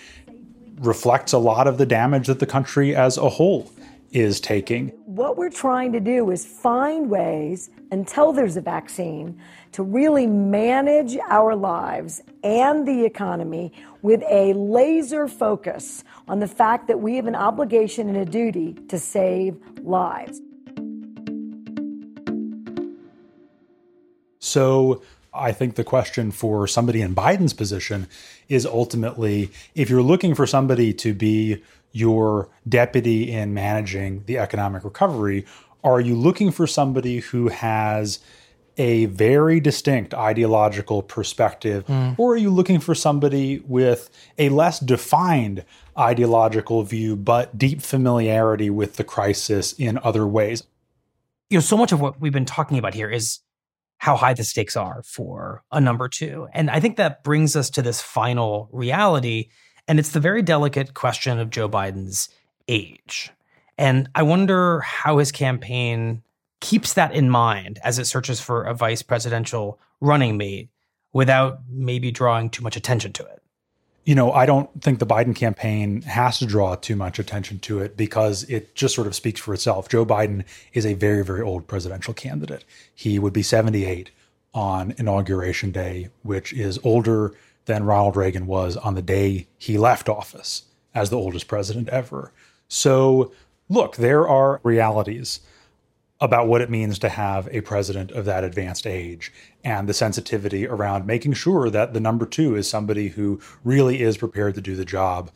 reflects 0.79 1.33
a 1.33 1.39
lot 1.39 1.69
of 1.69 1.79
the 1.79 1.87
damage 1.87 2.27
that 2.27 2.41
the 2.41 2.47
country 2.47 2.97
as 2.97 3.17
a 3.17 3.29
whole 3.29 3.71
is 4.15 4.41
taking. 4.41 4.89
What 5.07 5.37
we're 5.37 5.51
trying 5.51 5.93
to 5.93 6.01
do 6.01 6.31
is 6.31 6.47
find 6.47 7.11
ways 7.11 7.71
until 7.91 8.33
there's 8.33 8.57
a 8.57 8.61
vaccine 8.61 9.41
to 9.73 9.83
really 9.83 10.27
manage 10.27 11.17
our 11.29 11.55
lives 11.57 12.23
and 12.45 12.87
the 12.87 13.05
economy 13.05 13.73
with 14.03 14.23
a 14.31 14.53
laser 14.53 15.27
focus 15.27 16.05
on 16.29 16.41
the 16.41 16.49
fact 16.49 16.89
that 16.89 17.01
we 17.01 17.17
have 17.17 17.27
an 17.27 17.35
obligation 17.35 18.09
and 18.09 18.17
a 18.17 18.25
duty 18.25 18.75
to 18.89 18.99
save 18.99 19.57
lives. 19.83 20.41
So 24.39 25.03
I 25.33 25.53
think 25.53 25.75
the 25.75 25.85
question 25.85 26.31
for 26.31 26.67
somebody 26.67 27.03
in 27.03 27.15
Biden's 27.15 27.53
position 27.53 28.07
is 28.49 28.65
ultimately 28.65 29.51
if 29.75 29.91
you're 29.91 30.03
looking 30.03 30.35
for 30.35 30.47
somebody 30.47 30.93
to 30.95 31.13
be 31.15 31.63
your 31.93 32.49
deputy 32.69 33.31
in 33.31 33.55
managing 33.55 34.25
the 34.27 34.39
economic 34.39 34.85
recovery, 34.85 35.47
are 35.83 36.01
you 36.01 36.15
looking 36.15 36.51
for 36.51 36.67
somebody 36.67 37.21
who 37.21 37.49
has 37.49 38.19
a 38.77 39.07
very 39.07 39.61
distinct 39.61 40.13
ideological 40.15 41.03
perspective, 41.03 41.87
mm. 41.87 42.19
or 42.19 42.35
are 42.35 42.37
you 42.37 42.51
looking 42.51 42.81
for 42.81 42.95
somebody 42.95 43.61
with 43.67 44.11
a 44.39 44.49
less 44.49 44.81
defined 44.81 45.65
ideological 45.99 46.83
view, 46.83 47.17
but 47.17 47.57
deep 47.57 47.83
familiarity 47.83 48.71
with 48.71 48.97
the 48.97 49.05
crisis 49.05 49.73
in 49.75 49.99
other 50.03 50.27
ways? 50.27 50.65
You 51.51 51.59
know, 51.59 51.63
so 51.63 51.77
much 51.77 51.93
of 51.93 52.01
what 52.01 52.21
we've 52.21 52.33
been 52.33 52.45
talking 52.45 52.79
about 52.79 52.95
here 52.95 53.11
is 53.11 53.41
how 53.99 54.17
high 54.17 54.35
the 54.35 54.45
stakes 54.45 54.77
are 54.77 55.03
for 55.05 55.63
a 55.71 55.81
number 55.81 56.09
two. 56.09 56.49
And 56.53 56.71
I 56.71 56.81
think 56.81 56.97
that 56.97 57.25
brings 57.25 57.57
us 57.57 57.71
to 57.71 57.83
this 57.83 58.01
final 58.01 58.69
reality. 58.73 59.49
And 59.87 59.99
it's 59.99 60.11
the 60.11 60.21
very 60.21 60.43
delicate 60.43 60.95
question 60.95 61.39
of 61.39 61.51
Joe 61.51 61.69
Biden's 61.69 62.29
age. 62.69 63.31
And 63.79 64.09
I 64.15 64.23
wonder 64.23 64.81
how 64.81 65.19
his 65.19 65.33
campaign 65.33 66.23
keeps 66.61 66.95
that 66.95 67.15
in 67.15 67.29
mind 67.31 67.79
as 67.83 67.99
it 67.99 68.07
searches 68.07 68.41
for 68.41 68.65
a 68.65 68.75
vice 68.75 69.03
presidential 69.03 69.79
running 70.01 70.37
mate 70.37 70.71
without 71.13 71.61
maybe 71.69 72.11
drawing 72.11 72.51
too 72.51 72.63
much 72.63 72.77
attention 72.77 73.13
to 73.13 73.25
it 73.25 73.44
you 74.05 74.15
know, 74.15 74.33
I 74.33 74.45
don't 74.45 74.71
think 74.83 74.99
the 74.99 75.07
Biden 75.07 75.35
campaign 75.35 76.03
has 76.03 76.39
to 76.39 76.47
draw 76.47 76.75
too 76.75 76.95
much 76.95 77.19
attention 77.19 77.59
to 77.61 77.81
it 77.81 77.97
because 77.97 78.43
it 78.45 78.75
just 78.75 78.95
sort 78.95 79.07
of 79.07 79.15
speaks 79.15 79.41
for 79.41 79.55
itself. 79.55 79.89
Joe 79.89 80.05
Biden 80.05 80.45
is 80.75 80.85
a 80.85 80.95
very, 80.95 81.25
very 81.25 81.41
old 81.41 81.67
presidential 81.67 82.13
candidate. 82.13 82.65
He 82.95 83.19
would 83.19 83.33
be 83.33 83.43
78 83.43 84.11
on 84.53 84.95
Inauguration 84.99 85.71
Day, 85.71 86.09
which 86.23 86.53
is 86.53 86.79
older 86.85 87.35
than 87.65 87.85
Ronald 87.85 88.17
Reagan 88.17 88.47
was 88.47 88.77
on 88.77 88.95
the 88.95 89.03
day 89.03 89.47
he 89.57 89.79
left 89.79 90.09
office 90.09 90.65
as 90.95 91.09
the 91.09 91.17
oldest 91.17 91.49
president 91.49 91.89
ever. 91.89 92.31
So, 92.69 93.33
look, 93.71 93.97
there 93.97 94.29
are 94.29 94.61
realities 94.63 95.41
about 96.25 96.49
what 96.49 96.63
it 96.63 96.71
means 96.71 96.99
to 96.99 97.11
have 97.11 97.47
a 97.53 97.61
president 97.61 98.11
of 98.13 98.25
that 98.25 98.45
advanced 98.45 98.87
age 98.87 99.31
and 99.63 99.87
the 99.87 99.93
sensitivity 99.93 100.67
around 100.67 101.07
making 101.07 101.35
sure 101.35 101.69
that 101.69 101.93
the 101.93 102.01
number 102.01 102.25
two 102.25 102.57
is 102.57 102.67
somebody 102.67 103.09
who 103.09 103.39
really 103.63 104.01
is 104.01 104.17
prepared 104.17 104.55
to 104.55 104.63
do 104.63 104.75
the 104.75 104.87
job 104.87 105.31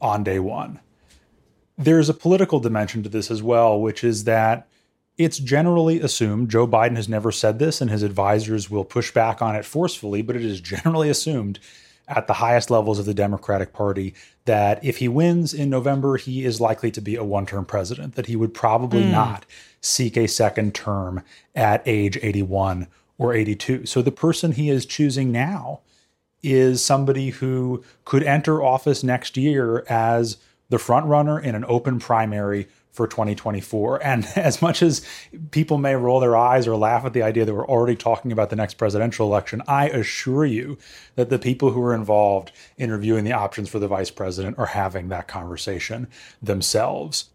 on 0.00 0.24
day 0.24 0.40
one. 0.40 0.80
There's 1.78 2.08
a 2.08 2.14
political 2.14 2.58
dimension 2.58 3.04
to 3.04 3.08
this 3.08 3.30
as 3.30 3.44
well, 3.44 3.80
which 3.80 4.02
is 4.02 4.24
that 4.24 4.66
it's 5.16 5.38
generally 5.38 6.00
assumed, 6.00 6.50
Joe 6.50 6.66
Biden 6.66 6.96
has 6.96 7.08
never 7.08 7.30
said 7.30 7.60
this, 7.60 7.80
and 7.80 7.88
his 7.88 8.02
advisors 8.02 8.68
will 8.68 8.84
push 8.84 9.14
back 9.14 9.40
on 9.40 9.54
it 9.54 9.64
forcefully, 9.64 10.20
but 10.20 10.34
it 10.34 10.44
is 10.44 10.60
generally 10.60 11.10
assumed 11.10 11.60
at 12.08 12.26
the 12.26 12.32
highest 12.34 12.72
levels 12.72 12.98
of 12.98 13.06
the 13.06 13.14
Democratic 13.14 13.72
Party 13.72 14.14
that 14.44 14.84
if 14.84 14.98
he 14.98 15.08
wins 15.08 15.54
in 15.54 15.70
November, 15.70 16.16
he 16.16 16.44
is 16.44 16.60
likely 16.60 16.90
to 16.90 17.00
be 17.00 17.16
a 17.16 17.24
one 17.24 17.46
term 17.46 17.64
president, 17.64 18.14
that 18.14 18.26
he 18.26 18.36
would 18.36 18.54
probably 18.54 19.02
mm. 19.02 19.10
not 19.10 19.46
seek 19.80 20.16
a 20.16 20.26
second 20.26 20.74
term 20.74 21.22
at 21.54 21.82
age 21.86 22.18
81 22.22 22.86
or 23.18 23.34
82. 23.34 23.86
So 23.86 24.02
the 24.02 24.12
person 24.12 24.52
he 24.52 24.68
is 24.68 24.86
choosing 24.86 25.30
now 25.30 25.80
is 26.42 26.84
somebody 26.84 27.30
who 27.30 27.84
could 28.04 28.22
enter 28.24 28.62
office 28.62 29.04
next 29.04 29.36
year 29.36 29.84
as 29.88 30.38
the 30.70 30.78
front 30.78 31.06
runner 31.06 31.38
in 31.38 31.54
an 31.54 31.64
open 31.68 31.98
primary 31.98 32.66
for 32.92 33.06
2024. 33.06 34.04
And 34.04 34.24
as 34.36 34.62
much 34.62 34.82
as 34.82 35.04
people 35.50 35.78
may 35.78 35.96
roll 35.96 36.20
their 36.20 36.36
eyes 36.36 36.68
or 36.68 36.76
laugh 36.76 37.04
at 37.04 37.12
the 37.12 37.22
idea 37.22 37.44
that 37.44 37.54
we're 37.54 37.66
already 37.66 37.96
talking 37.96 38.30
about 38.30 38.50
the 38.50 38.56
next 38.56 38.74
presidential 38.74 39.26
election, 39.26 39.62
I 39.66 39.88
assure 39.88 40.44
you 40.44 40.78
that 41.16 41.30
the 41.30 41.38
people 41.38 41.72
who 41.72 41.82
are 41.82 41.94
involved 41.94 42.52
in 42.76 42.90
reviewing 42.90 43.24
the 43.24 43.32
options 43.32 43.68
for 43.68 43.78
the 43.78 43.88
vice 43.88 44.10
president 44.10 44.58
are 44.58 44.66
having 44.66 45.08
that 45.08 45.26
conversation 45.28 46.08
themselves. 46.40 47.30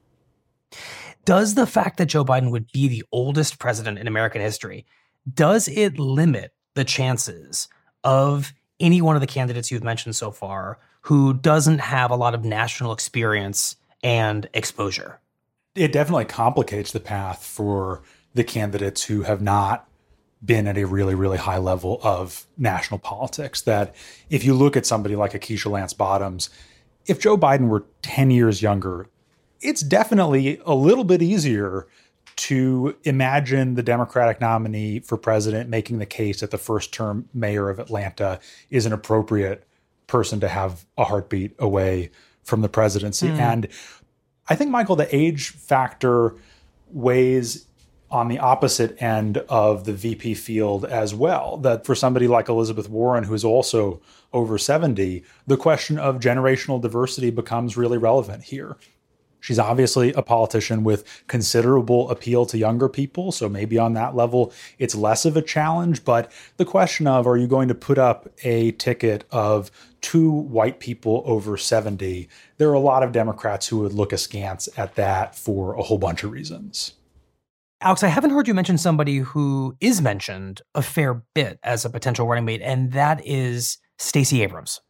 Does 1.26 1.56
the 1.56 1.67
fact 1.67 1.98
that 1.98 2.06
Joe 2.06 2.24
Biden 2.24 2.52
would 2.52 2.72
be 2.72 2.88
the 2.88 3.04
oldest 3.12 3.60
president 3.60 4.00
in 4.00 4.08
American 4.08 4.41
history 4.41 4.86
does 5.34 5.67
it 5.67 6.00
limit 6.00 6.54
the 6.76 6.84
chances 6.84 7.67
of 8.04 8.54
any 8.80 9.02
one 9.02 9.15
of 9.15 9.22
the 9.22 9.28
candidates 9.28 9.72
you've 9.72 9.84
mentioned 9.84 10.15
so 10.15 10.32
far 10.32 10.80
who 11.02 11.34
doesn't 11.34 11.80
have 11.80 12.12
a 12.12 12.15
lot 12.15 12.34
of 12.34 12.46
national 12.46 12.93
experience 12.93 13.76
and 14.04 14.48
exposure? 14.54 15.20
It 15.78 15.92
definitely 15.92 16.26
complicates 16.26 16.92
the 16.92 17.00
path 17.00 17.44
for 17.44 18.02
the 18.34 18.44
candidates 18.44 19.04
who 19.04 19.22
have 19.24 19.42
not 19.42 19.88
been 20.44 20.68
at 20.68 20.78
a 20.78 20.86
really, 20.86 21.16
really 21.16 21.38
high 21.38 21.58
level 21.58 22.00
of 22.04 22.46
national 22.58 23.00
politics. 23.00 23.62
That 23.62 23.96
if 24.30 24.44
you 24.44 24.54
look 24.54 24.76
at 24.76 24.86
somebody 24.86 25.16
like 25.16 25.34
a 25.34 25.40
Keisha 25.40 25.70
Lance 25.70 25.94
Bottoms, 25.94 26.50
if 27.06 27.20
Joe 27.20 27.38
Biden 27.38 27.68
were 27.68 27.86
10 28.02 28.32
years 28.32 28.62
younger, 28.62 29.08
it's 29.62 29.82
definitely 29.82 30.60
a 30.66 30.76
little 30.76 31.04
bit 31.04 31.22
easier 31.22 31.88
to 32.36 32.96
imagine 33.04 33.76
the 33.76 33.84
Democratic 33.84 34.40
nominee 34.40 35.00
for 35.00 35.18
president 35.18 35.70
making 35.70 35.98
the 35.98 36.06
case 36.06 36.42
that 36.42 36.52
the 36.52 36.58
first 36.58 36.94
term 36.94 37.28
mayor 37.34 37.70
of 37.70 37.80
Atlanta 37.80 38.40
is 38.70 38.86
an 38.86 38.94
appropriate 38.94 39.63
person 40.06 40.40
to 40.40 40.48
have 40.48 40.86
a 40.98 41.04
heartbeat 41.04 41.56
away 41.60 42.12
from 42.44 42.62
the 42.62 42.70
presidency. 42.70 43.28
Mm. 43.28 43.40
And 43.40 43.68
I 44.49 44.55
think, 44.55 44.71
Michael, 44.71 44.95
the 44.95 45.13
age 45.15 45.49
factor 45.49 46.36
weighs 46.91 47.65
on 48.10 48.29
the 48.29 48.39
opposite 48.39 49.01
end 49.01 49.38
of 49.49 49.83
the 49.83 49.93
VP 49.93 50.33
field 50.36 50.86
as 50.86 51.13
well. 51.13 51.57
That 51.57 51.86
for 51.86 51.95
somebody 51.95 52.27
like 52.27 52.47
Elizabeth 52.47 52.89
Warren, 52.89 53.25
who 53.25 53.33
is 53.33 53.43
also 53.43 54.01
over 54.31 54.57
70, 54.57 55.23
the 55.45 55.57
question 55.57 55.99
of 55.99 56.19
generational 56.19 56.81
diversity 56.81 57.29
becomes 57.29 57.75
really 57.75 57.97
relevant 57.97 58.43
here. 58.43 58.77
She's 59.47 59.60
obviously 59.60 60.12
a 60.12 60.21
politician 60.21 60.83
with 60.83 61.23
considerable 61.27 62.10
appeal 62.12 62.45
to 62.47 62.57
younger 62.57 62.89
people. 62.89 63.31
So 63.31 63.47
maybe 63.47 63.79
on 63.79 63.93
that 63.93 64.13
level, 64.13 64.51
it's 64.77 64.93
less 64.93 65.23
of 65.23 65.38
a 65.38 65.41
challenge. 65.41 66.03
But 66.03 66.29
the 66.57 66.65
question 66.65 67.07
of 67.07 67.25
are 67.25 67.38
you 67.38 67.47
going 67.47 67.69
to 67.69 67.73
put 67.73 67.97
up 67.97 68.27
a 68.43 68.73
ticket 68.73 69.23
of 69.31 69.71
two 70.01 70.29
white 70.29 70.81
people 70.81 71.23
over 71.25 71.55
70? 71.55 72.27
There 72.57 72.69
are 72.69 72.73
a 72.73 72.79
lot 72.79 73.03
of 73.03 73.13
Democrats 73.13 73.69
who 73.69 73.77
would 73.77 73.93
look 73.93 74.12
askance 74.12 74.67
at 74.75 74.95
that 74.95 75.33
for 75.33 75.75
a 75.75 75.81
whole 75.81 75.97
bunch 75.97 76.25
of 76.25 76.31
reasons. 76.31 76.95
Alex, 77.79 78.03
I 78.03 78.07
haven't 78.07 78.31
heard 78.31 78.49
you 78.49 78.53
mention 78.53 78.77
somebody 78.77 79.19
who 79.19 79.77
is 79.79 80.01
mentioned 80.01 80.62
a 80.75 80.81
fair 80.81 81.23
bit 81.33 81.57
as 81.63 81.86
a 81.86 81.89
potential 81.89 82.27
running 82.27 82.43
mate, 82.43 82.62
and 82.62 82.91
that 82.91 83.25
is 83.25 83.77
Stacey 83.97 84.43
Abrams. 84.43 84.81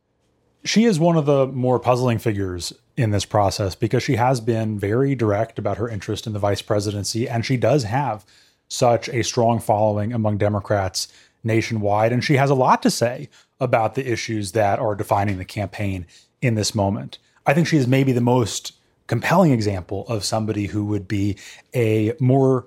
She 0.67 0.83
is 0.83 0.99
one 0.99 1.15
of 1.15 1.25
the 1.25 1.47
more 1.47 1.79
puzzling 1.79 2.17
figures 2.17 2.73
in 2.97 3.11
this 3.11 3.23
process 3.23 3.73
because 3.73 4.03
she 4.03 4.17
has 4.17 4.41
been 4.41 4.77
very 4.77 5.15
direct 5.15 5.57
about 5.57 5.77
her 5.77 5.87
interest 5.87 6.27
in 6.27 6.33
the 6.33 6.39
vice 6.39 6.61
presidency, 6.61 7.27
and 7.27 7.45
she 7.45 7.55
does 7.55 7.85
have 7.85 8.25
such 8.67 9.07
a 9.07 9.23
strong 9.23 9.59
following 9.59 10.11
among 10.11 10.37
Democrats 10.37 11.07
nationwide. 11.41 12.11
And 12.11 12.21
she 12.21 12.35
has 12.35 12.49
a 12.49 12.55
lot 12.55 12.81
to 12.81 12.91
say 12.91 13.29
about 13.61 13.95
the 13.95 14.11
issues 14.11 14.51
that 14.51 14.77
are 14.77 14.93
defining 14.93 15.37
the 15.37 15.45
campaign 15.45 16.05
in 16.41 16.55
this 16.55 16.75
moment. 16.75 17.17
I 17.45 17.53
think 17.53 17.65
she 17.65 17.77
is 17.77 17.87
maybe 17.87 18.11
the 18.11 18.19
most 18.19 18.73
compelling 19.07 19.53
example 19.53 20.05
of 20.09 20.25
somebody 20.25 20.65
who 20.65 20.83
would 20.83 21.07
be 21.07 21.37
a 21.73 22.11
more 22.19 22.65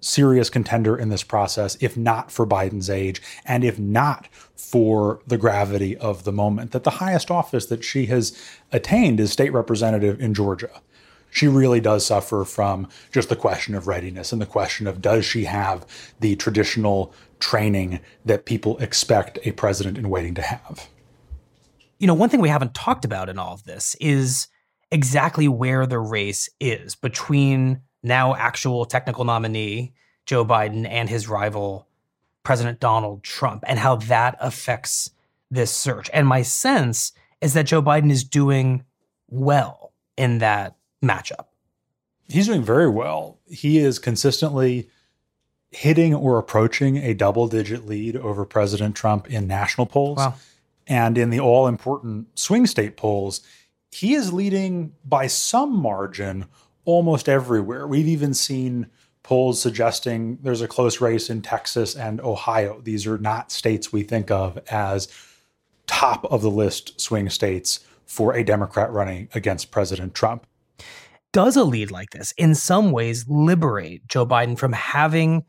serious 0.00 0.50
contender 0.50 0.96
in 0.96 1.08
this 1.08 1.22
process, 1.22 1.76
if 1.80 1.96
not 1.96 2.30
for 2.30 2.46
Biden's 2.46 2.90
age, 2.90 3.22
and 3.44 3.64
if 3.64 3.78
not 3.78 4.28
for 4.54 5.20
the 5.26 5.38
gravity 5.38 5.96
of 5.96 6.24
the 6.24 6.32
moment. 6.32 6.72
That 6.72 6.84
the 6.84 6.90
highest 6.90 7.30
office 7.30 7.66
that 7.66 7.84
she 7.84 8.06
has 8.06 8.36
attained 8.72 9.20
is 9.20 9.32
state 9.32 9.52
representative 9.52 10.20
in 10.20 10.34
Georgia. 10.34 10.80
She 11.30 11.46
really 11.46 11.80
does 11.80 12.06
suffer 12.06 12.44
from 12.44 12.88
just 13.12 13.28
the 13.28 13.36
question 13.36 13.74
of 13.74 13.86
readiness 13.86 14.32
and 14.32 14.40
the 14.40 14.46
question 14.46 14.86
of 14.86 15.02
does 15.02 15.24
she 15.24 15.44
have 15.44 15.86
the 16.20 16.36
traditional 16.36 17.12
training 17.38 18.00
that 18.24 18.46
people 18.46 18.78
expect 18.78 19.38
a 19.44 19.52
president 19.52 19.98
in 19.98 20.08
waiting 20.08 20.34
to 20.34 20.42
have. 20.42 20.88
You 21.98 22.06
know, 22.06 22.14
one 22.14 22.28
thing 22.28 22.40
we 22.40 22.48
haven't 22.48 22.74
talked 22.74 23.04
about 23.04 23.28
in 23.28 23.38
all 23.38 23.54
of 23.54 23.64
this 23.64 23.96
is 24.00 24.48
exactly 24.90 25.48
where 25.48 25.86
the 25.86 25.98
race 25.98 26.48
is 26.60 26.94
between 26.94 27.82
now 28.02 28.34
actual 28.34 28.84
technical 28.84 29.24
nominee 29.24 29.92
Joe 30.26 30.44
Biden 30.44 30.86
and 30.88 31.08
his 31.08 31.28
rival 31.28 31.88
President 32.42 32.80
Donald 32.80 33.22
Trump 33.22 33.64
and 33.66 33.78
how 33.78 33.96
that 33.96 34.36
affects 34.40 35.10
this 35.50 35.70
search. 35.70 36.08
And 36.12 36.26
my 36.26 36.42
sense 36.42 37.12
is 37.40 37.54
that 37.54 37.66
Joe 37.66 37.82
Biden 37.82 38.10
is 38.10 38.24
doing 38.24 38.84
well 39.28 39.92
in 40.16 40.38
that 40.38 40.76
matchup. 41.02 41.46
He's 42.28 42.46
doing 42.46 42.62
very 42.62 42.88
well. 42.88 43.38
He 43.48 43.78
is 43.78 43.98
consistently 43.98 44.88
hitting 45.70 46.14
or 46.14 46.38
approaching 46.38 46.98
a 46.98 47.14
double 47.14 47.48
digit 47.48 47.86
lead 47.86 48.16
over 48.16 48.44
President 48.44 48.94
Trump 48.96 49.30
in 49.30 49.46
national 49.46 49.86
polls. 49.86 50.18
Wow. 50.18 50.34
And 50.86 51.18
in 51.18 51.30
the 51.30 51.40
all 51.40 51.66
important 51.66 52.38
swing 52.38 52.66
state 52.66 52.96
polls, 52.96 53.42
he 53.90 54.14
is 54.14 54.32
leading 54.32 54.92
by 55.04 55.26
some 55.26 55.74
margin 55.74 56.46
almost 56.88 57.28
everywhere. 57.28 57.86
We've 57.86 58.08
even 58.08 58.32
seen 58.32 58.86
polls 59.22 59.60
suggesting 59.60 60.38
there's 60.40 60.62
a 60.62 60.66
close 60.66 61.02
race 61.02 61.28
in 61.28 61.42
Texas 61.42 61.94
and 61.94 62.18
Ohio. 62.22 62.80
These 62.80 63.06
are 63.06 63.18
not 63.18 63.52
states 63.52 63.92
we 63.92 64.02
think 64.02 64.30
of 64.30 64.58
as 64.70 65.06
top 65.86 66.24
of 66.24 66.40
the 66.40 66.50
list 66.50 66.98
swing 66.98 67.28
states 67.28 67.80
for 68.06 68.34
a 68.34 68.42
Democrat 68.42 68.90
running 68.90 69.28
against 69.34 69.70
President 69.70 70.14
Trump. 70.14 70.46
Does 71.30 71.56
a 71.56 71.64
lead 71.64 71.90
like 71.90 72.08
this 72.08 72.32
in 72.38 72.54
some 72.54 72.90
ways 72.90 73.26
liberate 73.28 74.08
Joe 74.08 74.24
Biden 74.24 74.56
from 74.56 74.72
having 74.72 75.44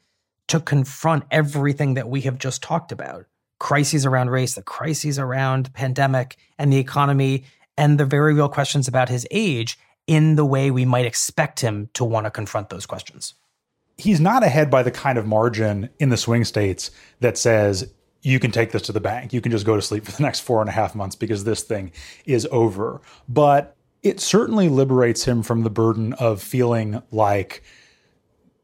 to 0.50 0.60
confront 0.60 1.24
everything 1.32 1.94
that 1.94 2.10
we 2.10 2.20
have 2.22 2.38
just 2.38 2.62
talked 2.62 2.92
about? 2.92 3.28
Crises 3.60 4.06
around 4.06 4.30
race, 4.30 4.56
the 4.56 4.62
crises 4.62 5.18
around 5.18 5.74
pandemic 5.74 6.36
and 6.58 6.74
the 6.74 6.80
economy, 6.80 7.46
and 7.78 7.98
the 7.98 8.04
very 8.04 8.34
real 8.34 8.50
questions 8.50 8.90
about 8.90 9.08
his 9.08 9.26
age 9.32 9.80
in 10.10 10.36
the 10.36 10.44
way 10.44 10.72
we 10.72 10.86
might 10.86 11.06
expect 11.06 11.60
him 11.60 11.88
to 11.94 12.04
want 12.04 12.26
to 12.26 12.32
confront 12.32 12.70
those 12.70 12.88
questions. 12.88 13.36
He's 13.96 14.20
not 14.20 14.42
ahead 14.42 14.72
by 14.72 14.82
the 14.82 14.90
kind 14.90 15.20
of 15.20 15.28
margin 15.28 15.90
in 16.00 16.10
the 16.10 16.18
swing 16.18 16.46
states 16.46 16.90
that 17.20 17.38
says 17.38 17.94
you 18.24 18.40
can 18.40 18.50
take 18.50 18.72
this 18.72 18.82
to 18.84 18.92
the 18.92 19.00
bank. 19.00 19.34
You 19.34 19.40
can 19.40 19.52
just 19.52 19.68
go 19.68 19.76
to 19.76 19.84
sleep 19.84 20.06
for 20.06 20.12
the 20.12 20.24
next 20.24 20.40
four 20.40 20.62
and 20.62 20.70
a 20.70 20.74
half 20.74 20.96
months 20.96 21.16
because 21.16 21.44
this 21.44 21.62
thing 21.62 21.92
is 22.26 22.48
over. 22.52 23.02
But 23.28 23.76
it 24.02 24.20
certainly 24.20 24.68
liberates 24.68 25.26
him 25.26 25.44
from 25.44 25.62
the 25.62 25.70
burden 25.70 26.14
of 26.14 26.42
feeling 26.42 27.04
like 27.12 27.62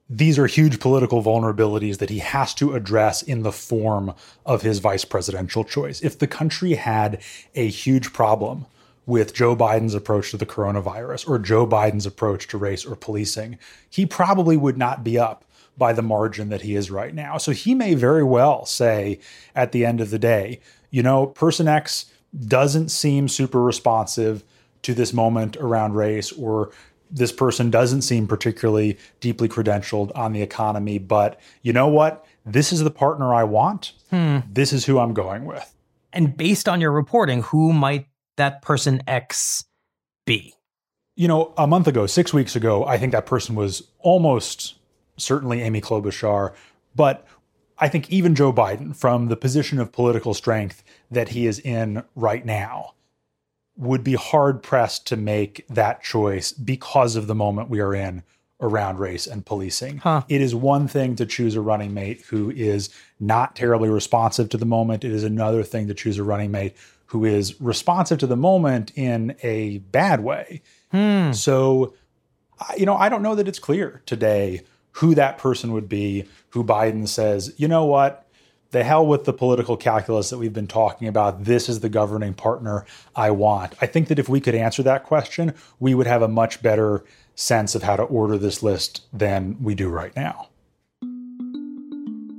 these 0.10 0.40
are 0.40 0.48
huge 0.48 0.80
political 0.80 1.22
vulnerabilities 1.22 2.00
that 2.00 2.10
he 2.10 2.20
has 2.20 2.56
to 2.56 2.74
address 2.74 3.22
in 3.22 3.44
the 3.44 3.52
form 3.52 4.16
of 4.48 4.64
his 4.64 4.80
vice 4.80 5.06
presidential 5.06 5.64
choice. 5.64 6.02
If 6.02 6.18
the 6.18 6.28
country 6.28 6.74
had 6.74 7.22
a 7.54 7.68
huge 7.68 8.14
problem 8.14 8.66
with 9.06 9.34
Joe 9.34 9.56
Biden's 9.56 9.94
approach 9.94 10.32
to 10.32 10.38
the 10.38 10.46
coronavirus 10.46 11.30
or 11.30 11.40
Joe 11.40 11.68
Biden's 11.68 12.06
approach 12.06 12.48
to 12.48 12.58
race 12.58 12.86
or 12.86 12.96
policing, 12.96 13.58
he 13.90 14.06
probably 14.06 14.58
would 14.58 14.78
not 14.78 15.04
be 15.04 15.18
up 15.18 15.46
by 15.78 15.94
the 15.94 16.02
margin 16.02 16.50
that 16.50 16.62
he 16.62 16.76
is 16.76 16.90
right 16.90 17.14
now. 17.14 17.38
So 17.38 17.52
he 17.52 17.76
may 17.76 17.96
very 17.96 18.24
well 18.24 18.66
say 18.66 19.20
at 19.54 19.72
the 19.72 19.86
end 19.86 20.02
of 20.02 20.10
the 20.10 20.20
day, 20.20 20.62
you 20.90 21.04
know, 21.04 21.28
person 21.28 21.68
X 21.68 22.06
doesn't 22.48 22.90
seem 22.90 23.28
super 23.28 23.62
responsive 23.62 24.44
to 24.84 24.94
this 24.94 25.14
moment 25.14 25.58
around 25.58 25.96
race 25.96 26.32
or 26.32 26.72
this 27.12 27.32
person 27.32 27.70
doesn't 27.70 28.02
seem 28.02 28.28
particularly 28.28 28.98
deeply 29.20 29.48
credentialed 29.48 30.12
on 30.16 30.34
the 30.34 30.42
economy, 30.42 30.98
but 30.98 31.40
you 31.62 31.72
know 31.72 31.88
what? 31.88 32.26
This 32.46 32.74
is 32.74 32.82
the 32.82 32.92
partner 32.92 33.34
I 33.34 33.44
want. 33.44 33.94
Hmm. 34.10 34.40
This 34.52 34.74
is 34.74 34.86
who 34.86 35.00
I'm 35.00 35.14
going 35.14 35.46
with. 35.46 35.74
And 36.14 36.36
based 36.36 36.68
on 36.68 36.82
your 36.82 36.92
reporting, 36.92 37.44
who 37.44 37.74
might 37.74 38.08
that 38.38 38.62
person 38.62 39.02
X 39.08 39.66
be? 40.26 40.54
You 41.16 41.28
know, 41.28 41.54
a 41.58 41.68
month 41.68 41.88
ago, 41.88 42.08
six 42.08 42.34
weeks 42.34 42.56
ago, 42.56 42.86
I 42.86 42.98
think 42.98 43.12
that 43.14 43.26
person 43.26 43.56
was 43.56 43.84
almost 44.00 44.76
certainly 45.18 45.62
Amy 45.62 45.82
Klobuchar, 45.82 46.54
but 46.94 47.26
I 47.78 47.88
think 47.88 48.10
even 48.10 48.36
Joe 48.36 48.54
Biden, 48.54 48.96
from 48.96 49.28
the 49.28 49.38
position 49.38 49.80
of 49.80 49.92
political 49.92 50.34
strength 50.34 50.84
that 51.12 51.30
he 51.30 51.46
is 51.46 51.60
in 51.60 52.04
right 52.16 52.46
now, 52.46 52.94
would 53.78 54.04
be 54.04 54.14
hard 54.14 54.64
pressed 54.64 55.06
to 55.08 55.18
make 55.18 55.66
that 55.70 56.02
choice 56.02 56.52
because 56.52 57.16
of 57.16 57.28
the 57.28 57.36
moment 57.36 57.70
we 57.70 57.82
are 57.82 57.94
in 57.94 58.24
around 58.62 59.00
race 59.00 59.28
and 59.28 59.46
policing. 59.46 59.98
Huh. 59.98 60.24
It 60.30 60.40
is 60.40 60.56
one 60.56 60.88
thing 60.88 61.16
to 61.18 61.26
choose 61.26 61.56
a 61.56 61.62
running 61.62 61.94
mate 61.94 62.22
who 62.30 62.52
is 62.52 62.90
not 63.20 63.56
terribly 63.56 63.90
responsive 63.90 64.48
to 64.50 64.58
the 64.58 64.66
moment. 64.66 65.04
It 65.04 65.12
is 65.12 65.26
another 65.26 65.62
thing 65.64 65.88
to 65.88 65.94
choose 65.94 66.18
a 66.18 66.24
running 66.24 66.52
mate 66.52 66.76
who 67.08 67.26
is 67.26 67.60
responsive 67.62 68.18
to 68.20 68.28
the 68.28 68.38
moment 68.38 68.92
in 68.96 69.36
a 69.44 69.80
bad 69.80 70.24
way. 70.24 70.62
Hmm. 70.92 71.32
So, 71.32 71.94
you 72.78 72.86
know, 72.86 72.96
I 72.96 73.10
don't 73.10 73.22
know 73.22 73.36
that 73.36 73.48
it's 73.48 73.60
clear 73.60 74.02
today 74.06 74.62
who 74.92 75.16
that 75.16 75.38
person 75.38 75.74
would 75.74 75.90
be 75.90 76.26
who 76.50 76.64
Biden 76.64 77.08
says, 77.08 77.54
you 77.58 77.68
know 77.68 77.86
what? 77.86 78.26
the 78.76 78.84
hell 78.84 79.08
with 79.08 79.24
the 79.24 79.32
political 79.32 79.78
calculus 79.78 80.30
that 80.30 80.38
we've 80.38 80.52
been 80.52 80.68
talking 80.68 81.08
about. 81.08 81.46
This 81.46 81.70
is 81.70 81.80
the 81.80 81.88
governing 81.88 82.34
partner 82.34 82.86
I 83.16 83.32
want. 83.32 83.74
I 83.80 83.86
think 83.86 84.10
that 84.10 84.20
if 84.20 84.28
we 84.28 84.42
could 84.42 84.54
answer 84.54 84.84
that 84.84 85.06
question, 85.06 85.54
we 85.80 85.96
would 85.96 86.08
have 86.08 86.22
a 86.22 86.28
much 86.28 86.62
better 86.62 87.06
sense 87.36 87.74
of 87.74 87.84
how 87.84 87.96
to 87.96 88.04
order 88.04 88.38
this 88.38 88.62
list 88.62 89.06
than 89.14 89.56
we 89.62 89.76
do 89.76 89.88
right 89.88 90.14
now. 90.14 90.50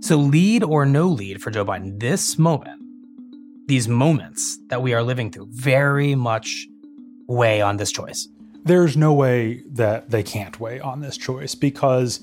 So, 0.00 0.16
lead 0.16 0.62
or 0.62 0.84
no 0.84 1.08
lead 1.08 1.42
for 1.42 1.50
Joe 1.50 1.64
Biden, 1.64 1.98
this 2.00 2.36
moment, 2.36 2.75
these 3.66 3.88
moments 3.88 4.58
that 4.68 4.82
we 4.82 4.94
are 4.94 5.02
living 5.02 5.30
through, 5.30 5.48
very 5.50 6.14
much 6.14 6.66
weigh 7.26 7.60
on 7.60 7.76
this 7.76 7.92
choice. 7.92 8.28
There's 8.64 8.96
no 8.96 9.12
way 9.12 9.62
that 9.72 10.10
they 10.10 10.22
can't 10.22 10.58
weigh 10.58 10.80
on 10.80 11.00
this 11.00 11.16
choice 11.16 11.54
because, 11.54 12.20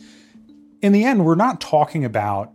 in 0.81 0.91
the 0.91 1.03
end, 1.03 1.25
we're 1.25 1.35
not 1.35 1.61
talking 1.61 2.03
about 2.03 2.53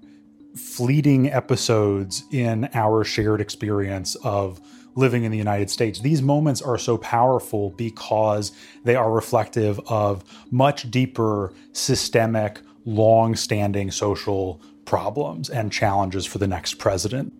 fleeting 0.57 1.31
episodes 1.31 2.24
in 2.31 2.68
our 2.74 3.05
shared 3.05 3.40
experience 3.40 4.14
of 4.16 4.61
living 4.94 5.24
in 5.24 5.31
the 5.31 5.38
United 5.38 5.70
States. 5.70 6.01
These 6.01 6.22
moments 6.22 6.61
are 6.61 6.77
so 6.77 6.98
powerful 6.98 7.70
because 7.70 8.53
they 8.85 8.96
are 8.96 9.11
reflective 9.11 9.79
of 9.87 10.24
much 10.51 10.90
deeper, 10.90 11.53
systemic, 11.72 12.61
long 12.85 13.37
standing 13.37 13.90
social 13.90 14.61
problems 14.85 15.48
and 15.48 15.70
challenges 15.70 16.27
for 16.27 16.38
the 16.38 16.46
next 16.46 16.74
president. 16.74 17.33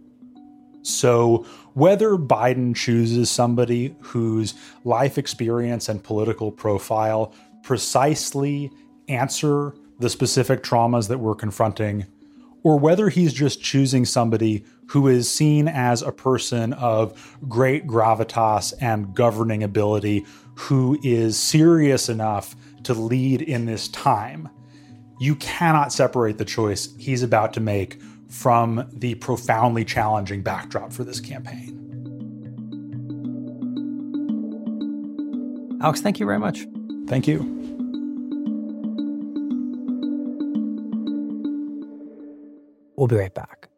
So, 0.89 1.45
whether 1.75 2.17
Biden 2.17 2.75
chooses 2.75 3.31
somebody 3.31 3.95
whose 4.01 4.55
life 4.85 5.19
experience 5.19 5.89
and 5.89 6.03
political 6.03 6.51
profile 6.51 7.33
precisely 7.63 8.71
answer 9.09 9.75
the 9.99 10.09
specific 10.09 10.63
traumas 10.63 11.09
that 11.09 11.19
we're 11.19 11.35
confronting 11.35 12.07
or 12.63 12.79
whether 12.79 13.09
he's 13.09 13.33
just 13.33 13.63
choosing 13.63 14.05
somebody 14.05 14.65
who 14.89 15.07
is 15.07 15.31
seen 15.31 15.69
as 15.69 16.03
a 16.03 16.13
person 16.13 16.73
of 16.75 17.37
great 17.49 17.87
gravitas 17.87 18.73
and 18.81 19.15
governing 19.15 19.63
ability 19.63 20.25
who 20.55 20.99
is 21.03 21.39
serious 21.39 22.09
enough 22.09 22.57
to 22.83 22.95
lead 22.95 23.43
in 23.43 23.67
this 23.67 23.89
time. 23.89 24.49
You 25.21 25.37
cannot 25.37 25.93
separate 25.93 26.39
the 26.39 26.45
choice 26.45 26.95
he's 26.97 27.23
about 27.23 27.53
to 27.55 27.61
make 27.61 28.01
from 28.29 28.89
the 28.93 29.15
profoundly 29.17 29.85
challenging 29.85 30.43
backdrop 30.43 30.93
for 30.93 31.05
this 31.05 31.21
campaign. 31.21 31.75
Alex, 35.81 36.01
thank 36.01 36.19
you 36.21 36.27
very 36.27 36.39
much. 36.39 36.67
Thank 37.07 37.27
you. 37.27 37.55
We'll 42.97 43.07
be 43.07 43.17
right 43.17 43.33
back. 43.33 43.69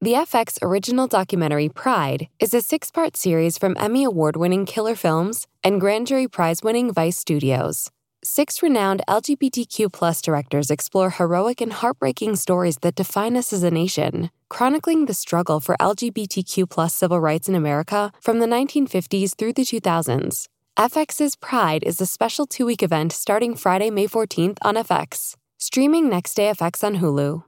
The 0.00 0.12
FX 0.12 0.58
original 0.62 1.08
documentary 1.08 1.68
Pride 1.68 2.28
is 2.38 2.54
a 2.54 2.62
six 2.62 2.92
part 2.92 3.16
series 3.16 3.58
from 3.58 3.76
Emmy 3.80 4.04
Award 4.04 4.36
winning 4.36 4.64
Killer 4.64 4.94
Films 4.94 5.48
and 5.64 5.80
Grand 5.80 6.06
Jury 6.06 6.28
Prize 6.28 6.62
winning 6.62 6.92
Vice 6.92 7.18
Studios. 7.18 7.90
Six 8.30 8.62
renowned 8.62 9.00
LGBTQ 9.08 9.90
plus 9.90 10.20
directors 10.20 10.70
explore 10.70 11.08
heroic 11.08 11.62
and 11.62 11.72
heartbreaking 11.72 12.36
stories 12.36 12.76
that 12.82 12.94
define 12.94 13.38
us 13.38 13.54
as 13.54 13.62
a 13.62 13.70
nation, 13.70 14.28
chronicling 14.50 15.06
the 15.06 15.14
struggle 15.14 15.60
for 15.60 15.78
LGBTQ 15.80 16.68
plus 16.68 16.92
civil 16.92 17.20
rights 17.20 17.48
in 17.48 17.54
America 17.54 18.12
from 18.20 18.40
the 18.40 18.46
1950s 18.46 19.34
through 19.34 19.54
the 19.54 19.62
2000s. 19.62 20.46
FX's 20.78 21.36
Pride 21.36 21.82
is 21.84 22.02
a 22.02 22.06
special 22.06 22.44
two 22.44 22.66
week 22.66 22.82
event 22.82 23.12
starting 23.12 23.56
Friday, 23.56 23.88
May 23.88 24.06
14th 24.06 24.58
on 24.60 24.74
FX, 24.74 25.34
streaming 25.56 26.10
next 26.10 26.34
day 26.34 26.52
FX 26.52 26.84
on 26.84 26.96
Hulu. 26.96 27.44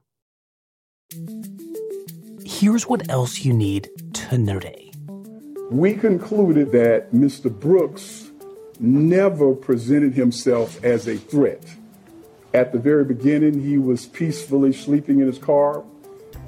Here's 2.47 2.85
what 2.85 3.07
else 3.11 3.45
you 3.45 3.53
need 3.53 3.91
to 4.15 4.39
know 4.39 4.59
today. 4.59 4.93
We 5.71 5.93
concluded 5.93 6.73
that 6.73 7.13
Mr. 7.13 7.53
Brooks 7.53 8.30
never 8.81 9.55
presented 9.55 10.15
himself 10.15 10.83
as 10.83 11.07
a 11.07 11.17
threat. 11.17 11.63
At 12.53 12.73
the 12.73 12.79
very 12.79 13.05
beginning, 13.05 13.63
he 13.63 13.79
was 13.79 14.07
peacefully 14.07 14.73
sleeping 14.73 15.21
in 15.21 15.27
his 15.27 15.39
car. 15.39 15.85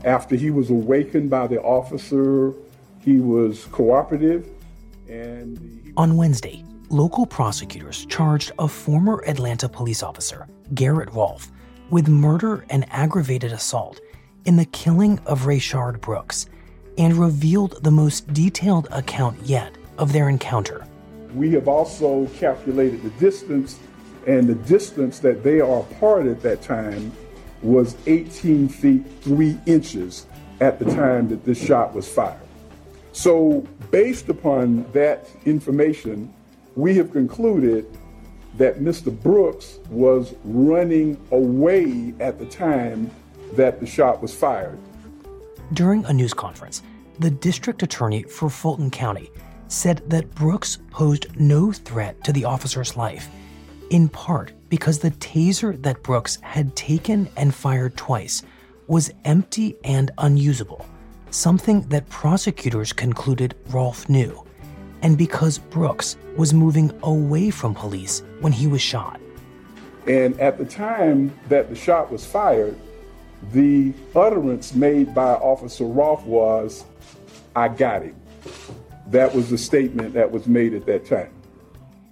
After 0.04 0.34
he 0.34 0.50
was 0.50 0.70
awakened 0.70 1.30
by 1.30 1.46
the 1.46 1.60
officer, 1.62 2.54
he 3.00 3.20
was 3.20 3.66
cooperative. 3.66 4.48
And 5.08 5.92
on 5.96 6.16
Wednesday, 6.16 6.64
local 6.88 7.26
prosecutors 7.26 8.06
charged 8.06 8.52
a 8.58 8.66
former 8.66 9.22
Atlanta 9.26 9.68
police 9.68 10.02
officer, 10.02 10.48
Garrett 10.74 11.12
Rolfe, 11.12 11.52
with 11.90 12.08
murder 12.08 12.64
and 12.70 12.86
aggravated 12.90 13.52
assault 13.52 14.00
in 14.44 14.56
the 14.56 14.64
killing 14.66 15.20
of 15.26 15.42
Rayshard 15.42 16.00
Brooks 16.00 16.46
and 16.98 17.14
revealed 17.14 17.82
the 17.84 17.90
most 17.90 18.32
detailed 18.32 18.88
account 18.90 19.38
yet 19.44 19.76
of 19.98 20.12
their 20.12 20.28
encounter. 20.28 20.84
We 21.34 21.50
have 21.52 21.68
also 21.68 22.26
calculated 22.38 23.02
the 23.02 23.10
distance, 23.10 23.78
and 24.26 24.46
the 24.46 24.54
distance 24.54 25.18
that 25.20 25.42
they 25.42 25.60
are 25.60 25.80
apart 25.80 26.26
at 26.26 26.42
that 26.42 26.62
time 26.62 27.12
was 27.62 27.96
18 28.06 28.68
feet 28.68 29.04
3 29.22 29.58
inches 29.66 30.26
at 30.60 30.78
the 30.78 30.84
time 30.84 31.28
that 31.28 31.44
this 31.44 31.62
shot 31.62 31.94
was 31.94 32.08
fired. 32.08 32.38
So, 33.12 33.66
based 33.90 34.28
upon 34.28 34.90
that 34.92 35.28
information, 35.44 36.32
we 36.76 36.96
have 36.96 37.12
concluded 37.12 37.86
that 38.56 38.80
Mr. 38.80 39.10
Brooks 39.22 39.78
was 39.90 40.34
running 40.44 41.18
away 41.30 42.14
at 42.20 42.38
the 42.38 42.46
time 42.46 43.10
that 43.54 43.80
the 43.80 43.86
shot 43.86 44.22
was 44.22 44.34
fired. 44.34 44.78
During 45.72 46.04
a 46.06 46.12
news 46.12 46.34
conference, 46.34 46.82
the 47.18 47.30
district 47.30 47.82
attorney 47.82 48.22
for 48.22 48.48
Fulton 48.48 48.90
County 48.90 49.30
said 49.72 50.02
that 50.10 50.34
Brooks 50.34 50.78
posed 50.90 51.40
no 51.40 51.72
threat 51.72 52.22
to 52.24 52.32
the 52.32 52.44
officer's 52.44 52.96
life, 52.96 53.28
in 53.90 54.08
part 54.08 54.52
because 54.68 54.98
the 54.98 55.10
taser 55.12 55.80
that 55.82 56.02
Brooks 56.02 56.38
had 56.42 56.76
taken 56.76 57.28
and 57.36 57.54
fired 57.54 57.96
twice 57.96 58.42
was 58.86 59.10
empty 59.24 59.76
and 59.84 60.10
unusable, 60.18 60.86
something 61.30 61.82
that 61.88 62.08
prosecutors 62.10 62.92
concluded 62.92 63.54
Rolfe 63.70 64.08
knew, 64.08 64.44
and 65.00 65.16
because 65.16 65.58
Brooks 65.58 66.16
was 66.36 66.52
moving 66.52 66.92
away 67.02 67.50
from 67.50 67.74
police 67.74 68.22
when 68.40 68.52
he 68.52 68.66
was 68.66 68.82
shot. 68.82 69.20
And 70.06 70.38
at 70.40 70.58
the 70.58 70.64
time 70.64 71.32
that 71.48 71.70
the 71.70 71.76
shot 71.76 72.10
was 72.10 72.26
fired, 72.26 72.78
the 73.52 73.92
utterance 74.14 74.74
made 74.74 75.14
by 75.14 75.32
Officer 75.34 75.84
Rolfe 75.84 76.24
was, 76.24 76.84
I 77.56 77.68
got 77.68 78.02
him. 78.02 78.16
That 79.12 79.34
was 79.34 79.50
the 79.50 79.58
statement 79.58 80.14
that 80.14 80.32
was 80.32 80.46
made 80.46 80.72
at 80.72 80.86
that 80.86 81.04
time. 81.04 81.28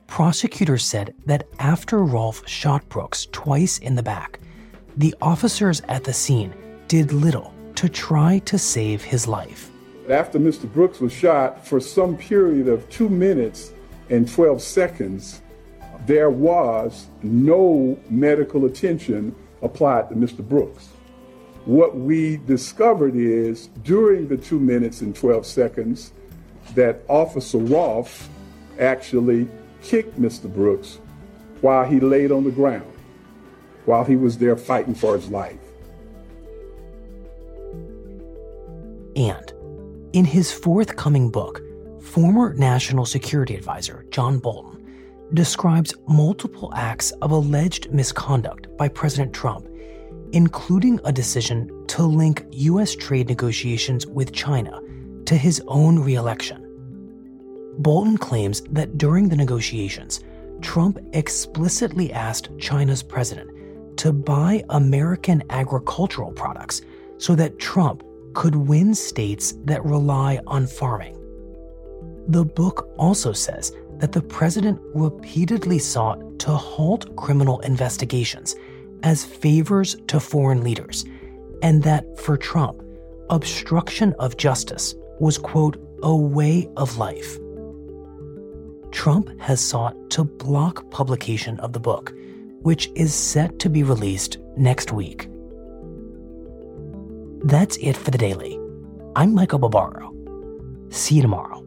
Prosecutors 0.06 0.84
said 0.84 1.14
that 1.24 1.48
after 1.58 2.04
Rolfe 2.04 2.46
shot 2.46 2.86
Brooks 2.90 3.26
twice 3.32 3.78
in 3.78 3.94
the 3.94 4.02
back, 4.02 4.38
the 4.98 5.14
officers 5.22 5.80
at 5.88 6.04
the 6.04 6.12
scene 6.12 6.52
did 6.88 7.14
little 7.14 7.54
to 7.76 7.88
try 7.88 8.40
to 8.40 8.58
save 8.58 9.02
his 9.02 9.26
life. 9.26 9.70
After 10.10 10.38
Mr. 10.38 10.70
Brooks 10.70 11.00
was 11.00 11.10
shot, 11.10 11.66
for 11.66 11.80
some 11.80 12.18
period 12.18 12.68
of 12.68 12.86
two 12.90 13.08
minutes 13.08 13.72
and 14.10 14.30
12 14.30 14.60
seconds, 14.60 15.40
there 16.04 16.30
was 16.30 17.06
no 17.22 17.98
medical 18.10 18.66
attention 18.66 19.34
applied 19.62 20.10
to 20.10 20.14
Mr. 20.14 20.46
Brooks. 20.46 20.88
What 21.64 21.96
we 21.96 22.36
discovered 22.36 23.16
is 23.16 23.68
during 23.84 24.28
the 24.28 24.36
two 24.36 24.60
minutes 24.60 25.00
and 25.00 25.16
12 25.16 25.46
seconds 25.46 26.12
that 26.74 27.02
Officer 27.08 27.58
Rolfe 27.58 28.28
actually 28.78 29.48
kicked 29.82 30.20
Mr. 30.20 30.52
Brooks 30.52 30.98
while 31.60 31.84
he 31.84 32.00
laid 32.00 32.32
on 32.32 32.44
the 32.44 32.50
ground, 32.50 32.90
while 33.84 34.04
he 34.04 34.16
was 34.16 34.38
there 34.38 34.56
fighting 34.56 34.94
for 34.94 35.14
his 35.16 35.28
life. 35.28 35.58
And 39.16 39.52
in 40.12 40.24
his 40.24 40.52
forthcoming 40.52 41.30
book, 41.30 41.62
former 42.02 42.54
National 42.54 43.04
Security 43.04 43.54
Advisor 43.54 44.06
John 44.10 44.38
Bolton 44.38 44.78
describes 45.34 45.94
multiple 46.08 46.72
acts 46.74 47.12
of 47.22 47.30
alleged 47.30 47.92
misconduct 47.92 48.74
by 48.76 48.88
President 48.88 49.32
Trump, 49.32 49.68
including 50.32 50.98
a 51.04 51.12
decision 51.12 51.86
to 51.88 52.02
link 52.02 52.44
U.S. 52.50 52.96
trade 52.96 53.28
negotiations 53.28 54.06
with 54.06 54.32
China 54.32 54.80
to 55.30 55.36
his 55.36 55.62
own 55.68 55.96
reelection. 55.96 56.66
Bolton 57.78 58.18
claims 58.18 58.62
that 58.62 58.98
during 58.98 59.28
the 59.28 59.36
negotiations, 59.36 60.24
Trump 60.60 60.98
explicitly 61.12 62.12
asked 62.12 62.50
China's 62.58 63.00
president 63.00 63.48
to 63.96 64.12
buy 64.12 64.64
American 64.70 65.40
agricultural 65.50 66.32
products 66.32 66.82
so 67.18 67.36
that 67.36 67.60
Trump 67.60 68.02
could 68.34 68.56
win 68.56 68.92
states 68.92 69.54
that 69.66 69.84
rely 69.84 70.40
on 70.48 70.66
farming. 70.66 71.16
The 72.26 72.44
book 72.44 72.90
also 72.98 73.32
says 73.32 73.70
that 73.98 74.10
the 74.10 74.22
president 74.22 74.80
repeatedly 74.96 75.78
sought 75.78 76.40
to 76.40 76.50
halt 76.56 77.14
criminal 77.14 77.60
investigations 77.60 78.56
as 79.04 79.24
favors 79.24 79.94
to 80.08 80.18
foreign 80.18 80.64
leaders, 80.64 81.04
and 81.62 81.84
that 81.84 82.18
for 82.18 82.36
Trump, 82.36 82.82
obstruction 83.28 84.12
of 84.18 84.36
justice 84.36 84.96
was, 85.20 85.38
quote, 85.38 85.76
a 86.02 86.14
way 86.14 86.68
of 86.76 86.96
life. 86.96 87.38
Trump 88.90 89.38
has 89.40 89.60
sought 89.64 89.94
to 90.10 90.24
block 90.24 90.90
publication 90.90 91.60
of 91.60 91.72
the 91.72 91.80
book, 91.80 92.12
which 92.62 92.90
is 92.96 93.14
set 93.14 93.58
to 93.60 93.70
be 93.70 93.82
released 93.82 94.38
next 94.56 94.92
week. 94.92 95.28
That's 97.44 97.76
it 97.76 97.96
for 97.96 98.10
the 98.10 98.18
daily. 98.18 98.58
I'm 99.14 99.34
Michael 99.34 99.58
Barbaro. 99.58 100.14
See 100.90 101.16
you 101.16 101.22
tomorrow. 101.22 101.60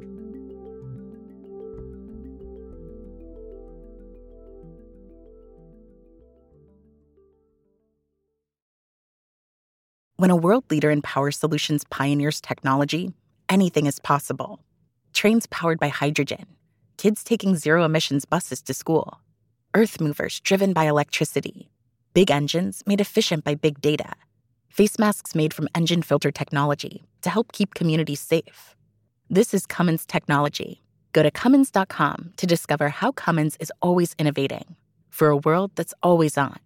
When 10.17 10.29
a 10.29 10.35
world 10.35 10.63
leader 10.69 10.89
in 10.89 11.01
power 11.01 11.31
solutions 11.31 11.83
pioneers 11.89 12.39
technology, 12.39 13.13
anything 13.53 13.85
is 13.85 13.99
possible. 13.99 14.59
Trains 15.13 15.47
powered 15.47 15.79
by 15.79 15.87
hydrogen, 15.87 16.45
kids 16.97 17.23
taking 17.23 17.55
zero 17.55 17.85
emissions 17.85 18.25
buses 18.25 18.61
to 18.63 18.73
school, 18.73 19.21
earth 19.73 20.01
movers 20.01 20.39
driven 20.41 20.73
by 20.73 20.85
electricity, 20.85 21.69
big 22.13 22.29
engines 22.29 22.83
made 22.85 22.99
efficient 22.99 23.43
by 23.43 23.55
big 23.55 23.79
data 23.79 24.13
face 24.73 24.97
masks 24.97 25.35
made 25.35 25.53
from 25.53 25.69
engine 25.75 26.01
filter 26.01 26.31
technology 26.31 27.03
to 27.21 27.29
help 27.29 27.51
keep 27.51 27.75
communities 27.75 28.19
safe. 28.19 28.75
This 29.29 29.53
is 29.53 29.67
Cummins 29.67 30.03
technology. 30.03 30.81
Go 31.11 31.21
to 31.21 31.29
Cummins.com 31.29 32.33
to 32.37 32.47
discover 32.47 32.89
how 32.89 33.11
Cummins 33.11 33.55
is 33.59 33.71
always 33.83 34.15
innovating 34.17 34.75
for 35.11 35.27
a 35.27 35.37
world 35.37 35.69
that's 35.75 35.93
always 36.01 36.39
on. 36.39 36.57